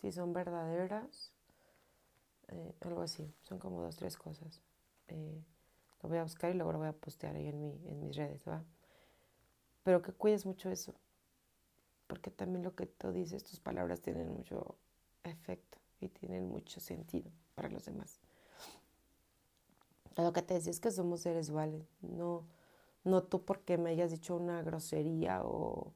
si 0.00 0.12
son 0.12 0.32
verdaderas, 0.32 1.32
eh, 2.48 2.74
algo 2.80 3.02
así. 3.02 3.34
Son 3.42 3.58
como 3.58 3.82
dos, 3.82 3.96
tres 3.96 4.16
cosas. 4.16 4.62
Eh, 5.08 5.42
lo 6.02 6.08
voy 6.08 6.18
a 6.18 6.22
buscar 6.22 6.50
y 6.50 6.54
luego 6.54 6.72
lo 6.72 6.78
voy 6.78 6.88
a 6.88 6.92
postear 6.92 7.34
ahí 7.34 7.48
en, 7.48 7.60
mi, 7.60 7.82
en 7.88 8.00
mis 8.00 8.16
redes, 8.16 8.46
¿va? 8.48 8.64
Pero 9.82 10.02
que 10.02 10.12
cuides 10.12 10.46
mucho 10.46 10.70
eso, 10.70 10.94
porque 12.06 12.30
también 12.30 12.62
lo 12.62 12.74
que 12.76 12.86
tú 12.86 13.10
dices, 13.10 13.42
tus 13.42 13.58
palabras 13.58 14.00
tienen 14.00 14.28
mucho 14.28 14.76
efecto 15.24 15.77
y 16.00 16.08
tienen 16.08 16.48
mucho 16.48 16.80
sentido 16.80 17.30
para 17.54 17.68
los 17.68 17.84
demás. 17.84 18.20
Lo 20.16 20.32
que 20.32 20.42
te 20.42 20.54
decía 20.54 20.70
es 20.70 20.80
que 20.80 20.90
somos 20.90 21.20
seres 21.20 21.48
iguales, 21.48 21.86
no, 22.02 22.44
no 23.04 23.22
tú 23.22 23.44
porque 23.44 23.78
me 23.78 23.90
hayas 23.90 24.10
dicho 24.10 24.36
una 24.36 24.62
grosería 24.62 25.42
o, 25.44 25.92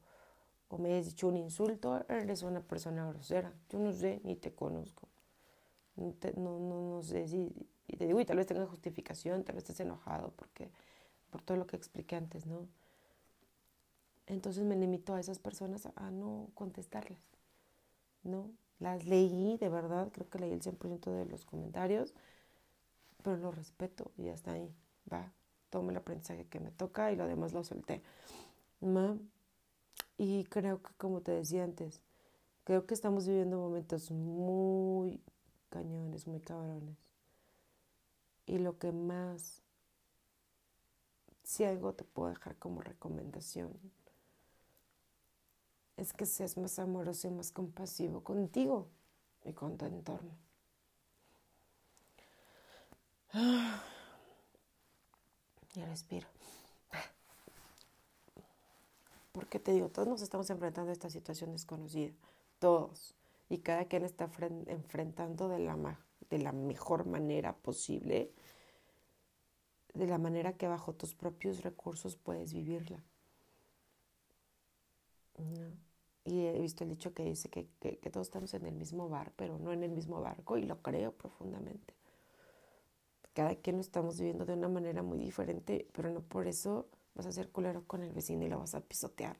me 0.77 0.93
hayas 0.93 1.07
dicho 1.07 1.27
un 1.27 1.37
insulto, 1.37 2.03
eres 2.09 2.41
una 2.41 2.61
persona 2.61 3.07
grosera. 3.07 3.53
Yo 3.69 3.79
no 3.79 3.91
sé, 3.93 4.21
ni 4.23 4.35
te 4.35 4.53
conozco. 4.53 5.07
No, 5.95 6.15
no, 6.35 6.59
no, 6.59 7.03
sé 7.03 7.27
si, 7.27 7.53
y 7.87 7.97
te 7.97 8.07
digo, 8.07 8.19
y 8.19 8.25
tal 8.25 8.37
vez 8.37 8.47
tengas 8.47 8.67
justificación, 8.69 9.43
tal 9.43 9.55
vez 9.55 9.63
estés 9.63 9.81
enojado 9.81 10.31
porque, 10.35 10.71
por 11.29 11.41
todo 11.41 11.57
lo 11.57 11.67
que 11.67 11.75
expliqué 11.75 12.15
antes, 12.15 12.47
¿no? 12.47 12.67
Entonces 14.25 14.63
me 14.63 14.75
limito 14.75 15.13
a 15.13 15.19
esas 15.19 15.37
personas 15.37 15.87
a 15.95 16.09
no 16.09 16.49
contestarles, 16.55 17.19
¿no? 18.23 18.49
Las 18.79 19.05
leí, 19.05 19.57
de 19.57 19.69
verdad, 19.69 20.09
creo 20.11 20.29
que 20.29 20.39
leí 20.39 20.51
el 20.51 20.61
100% 20.61 21.11
de 21.11 21.25
los 21.25 21.45
comentarios, 21.45 22.13
pero 23.23 23.37
lo 23.37 23.51
respeto 23.51 24.11
y 24.17 24.29
hasta 24.29 24.53
ahí, 24.53 24.73
va, 25.11 25.31
tomo 25.69 25.91
el 25.91 25.97
aprendizaje 25.97 26.45
que 26.45 26.59
me 26.59 26.71
toca 26.71 27.11
y 27.11 27.15
lo 27.15 27.27
demás 27.27 27.53
lo 27.53 27.63
solté. 27.63 28.01
Y 30.17 30.43
creo 30.45 30.81
que, 30.81 30.93
como 30.97 31.21
te 31.21 31.31
decía 31.31 31.63
antes, 31.63 32.01
creo 32.63 32.85
que 32.85 32.93
estamos 32.93 33.27
viviendo 33.27 33.57
momentos 33.57 34.11
muy 34.11 35.21
cañones, 35.69 36.27
muy 36.27 36.39
cabrones. 36.39 36.97
Y 38.45 38.59
lo 38.59 38.77
que 38.77 38.91
más, 38.91 39.61
si 41.43 41.63
algo 41.63 41.93
te 41.93 42.03
puedo 42.03 42.29
dejar 42.29 42.57
como 42.57 42.81
recomendación, 42.81 43.71
es 46.03 46.13
que 46.13 46.25
seas 46.25 46.57
más 46.57 46.77
amoroso 46.79 47.27
y 47.27 47.31
más 47.31 47.51
compasivo 47.51 48.23
contigo 48.23 48.89
y 49.43 49.53
con 49.53 49.77
tu 49.77 49.85
entorno. 49.85 50.37
Y 55.75 55.81
respiro. 55.81 56.27
Porque 59.31 59.59
te 59.59 59.71
digo, 59.71 59.89
todos 59.89 60.07
nos 60.07 60.21
estamos 60.21 60.47
enfrentando 60.51 60.91
a 60.91 60.93
esta 60.93 61.09
situación 61.09 61.51
desconocida. 61.51 62.13
Todos. 62.59 63.15
Y 63.49 63.57
cada 63.57 63.85
quien 63.85 64.03
está 64.03 64.29
enfrentando 64.67 65.49
de 65.49 65.57
la, 65.57 65.99
de 66.29 66.37
la 66.37 66.51
mejor 66.51 67.07
manera 67.07 67.55
posible, 67.55 68.31
de 69.95 70.05
la 70.05 70.19
manera 70.19 70.53
que 70.53 70.67
bajo 70.67 70.93
tus 70.93 71.15
propios 71.15 71.63
recursos 71.63 72.15
puedes 72.15 72.53
vivirla. 72.53 73.03
Y 76.25 76.45
he 76.45 76.59
visto 76.59 76.83
el 76.83 76.91
dicho 76.91 77.13
que 77.13 77.23
dice 77.23 77.49
que, 77.49 77.67
que, 77.79 78.09
todos 78.09 78.27
estamos 78.27 78.53
en 78.53 78.65
el 78.65 78.75
mismo 78.75 79.09
bar, 79.09 79.33
pero 79.35 79.59
no 79.59 79.73
en 79.73 79.83
el 79.83 79.91
mismo 79.91 80.21
barco, 80.21 80.57
y 80.57 80.63
lo 80.63 80.81
creo 80.81 81.11
profundamente. 81.11 81.93
Cada 83.33 83.55
quien 83.55 83.77
lo 83.77 83.81
estamos 83.81 84.17
viviendo 84.17 84.45
de 84.45 84.53
una 84.53 84.69
manera 84.69 85.03
muy 85.03 85.17
diferente, 85.17 85.87
pero 85.91 86.09
no 86.09 86.21
por 86.21 86.47
eso 86.47 86.87
vas 87.15 87.25
a 87.25 87.31
ser 87.31 87.49
culero 87.49 87.83
con 87.85 88.03
el 88.03 88.13
vecino 88.13 88.45
y 88.45 88.49
lo 88.49 88.59
vas 88.59 88.75
a 88.75 88.81
pisotear. 88.81 89.37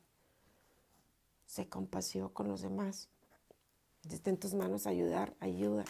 Sé 1.45 1.69
compasivo 1.69 2.29
con 2.29 2.47
los 2.47 2.61
demás. 2.61 3.07
Si 4.07 4.15
está 4.15 4.29
en 4.29 4.39
tus 4.39 4.53
manos 4.53 4.87
ayudar, 4.87 5.35
ayuda. 5.39 5.85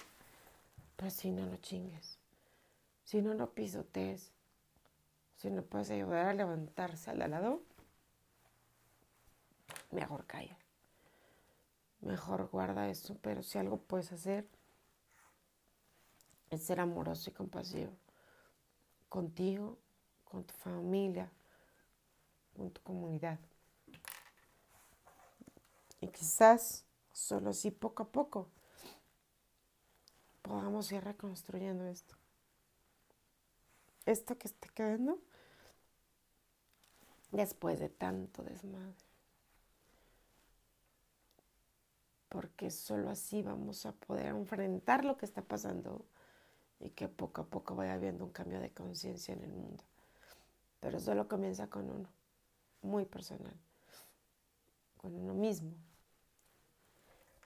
Pero 0.95 1.09
si 1.09 1.31
no, 1.31 1.45
no 1.45 1.57
chingues. 1.57 2.19
Si 3.03 3.21
no, 3.21 3.33
no 3.33 3.51
pisotees. 3.51 4.31
Si 5.37 5.49
no 5.49 5.63
puedes 5.63 5.89
ayudar 5.89 6.27
a 6.27 6.33
levantarse 6.33 7.09
al 7.09 7.19
lado, 7.19 7.61
mejor 9.91 10.25
calla. 10.25 10.57
Mejor 12.03 12.49
guarda 12.49 12.89
eso. 12.89 13.17
Pero 13.21 13.43
si 13.43 13.57
algo 13.57 13.77
puedes 13.77 14.11
hacer, 14.11 14.47
es 16.49 16.63
ser 16.63 16.79
amoroso 16.79 17.29
y 17.29 17.33
compasivo. 17.33 17.91
Contigo, 19.09 19.77
con 20.25 20.43
tu 20.43 20.53
familia, 20.53 21.31
con 22.55 22.71
tu 22.71 22.81
comunidad. 22.81 23.39
Y 26.01 26.07
quizás 26.07 26.85
solo 27.11 27.51
así 27.51 27.71
poco 27.71 28.03
a 28.03 28.11
poco 28.11 28.49
podamos 30.41 30.91
ir 30.91 31.03
reconstruyendo 31.03 31.87
esto. 31.87 32.15
Esto 34.05 34.37
que 34.37 34.47
esté 34.47 34.67
quedando 34.69 35.19
después 37.31 37.79
de 37.79 37.87
tanto 37.89 38.43
desmadre. 38.43 39.12
Porque 42.33 42.71
solo 42.71 43.11
así 43.11 43.43
vamos 43.43 43.85
a 43.85 43.91
poder 43.91 44.25
enfrentar 44.25 45.05
lo 45.05 45.17
que 45.17 45.25
está 45.25 45.43
pasando 45.43 46.03
y 46.79 46.89
que 46.89 47.07
poco 47.07 47.41
a 47.41 47.45
poco 47.45 47.75
vaya 47.75 47.93
habiendo 47.93 48.25
un 48.25 48.31
cambio 48.31 48.59
de 48.59 48.71
conciencia 48.71 49.35
en 49.35 49.43
el 49.43 49.53
mundo. 49.53 49.83
Pero 50.79 50.99
solo 50.99 51.27
comienza 51.27 51.67
con 51.67 51.91
uno, 51.91 52.09
muy 52.81 53.05
personal, 53.05 53.53
con 54.97 55.13
uno 55.13 55.35
mismo. 55.35 55.73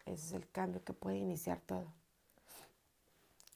Ese 0.06 0.28
es 0.28 0.32
el 0.32 0.50
cambio 0.50 0.82
que 0.82 0.93
puede 0.93 1.17
iniciar 1.17 1.60
todo. 1.60 1.91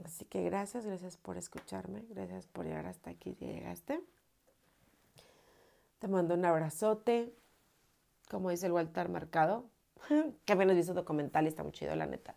Así 0.04 0.26
que 0.26 0.44
gracias, 0.44 0.86
gracias 0.86 1.16
por 1.16 1.38
escucharme, 1.38 2.04
gracias 2.10 2.46
por 2.48 2.66
llegar 2.66 2.88
hasta 2.88 3.10
aquí 3.10 3.34
si 3.36 3.46
llegaste. 3.46 4.04
Te 6.00 6.10
mando 6.10 6.34
un 6.34 6.44
abrazote, 6.44 7.34
como 8.30 8.50
dice 8.50 8.66
el 8.66 8.74
Walter 8.74 9.08
Mercado, 9.08 9.70
que 10.46 10.54
apenas 10.54 10.76
vi 10.76 10.84
su 10.84 10.94
documental 10.94 11.46
y 11.46 11.50
está 11.50 11.64
muy 11.64 11.72
chido, 11.72 11.96
la 11.96 12.06
neta. 12.06 12.36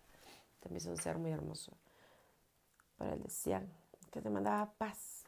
También 0.61 0.79
es 0.79 0.87
un 0.87 0.97
ser 0.97 1.19
muy 1.19 1.31
hermoso. 1.31 1.73
Pero 2.99 3.13
él 3.13 3.23
decía 3.23 3.63
que 4.11 4.21
te 4.21 4.31
mandaba 4.31 4.73
paz 4.73 5.25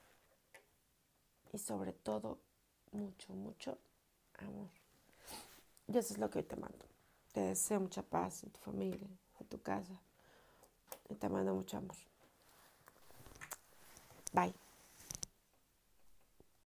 y 1.52 1.58
sobre 1.58 1.92
todo 1.92 2.38
mucho, 2.92 3.32
mucho 3.34 3.78
amor. 4.38 4.70
Y 5.88 5.96
eso 5.96 6.14
es 6.14 6.18
lo 6.18 6.30
que 6.30 6.40
hoy 6.40 6.44
te 6.44 6.56
mando. 6.56 6.86
Te 7.32 7.40
deseo 7.40 7.80
mucha 7.80 8.02
paz 8.02 8.44
en 8.44 8.50
tu 8.50 8.60
familia, 8.60 9.08
en 9.40 9.46
tu 9.46 9.60
casa. 9.60 10.00
Y 11.08 11.14
te 11.14 11.28
mando 11.28 11.54
mucho 11.54 11.76
amor. 11.78 11.96
Bye. 14.32 14.65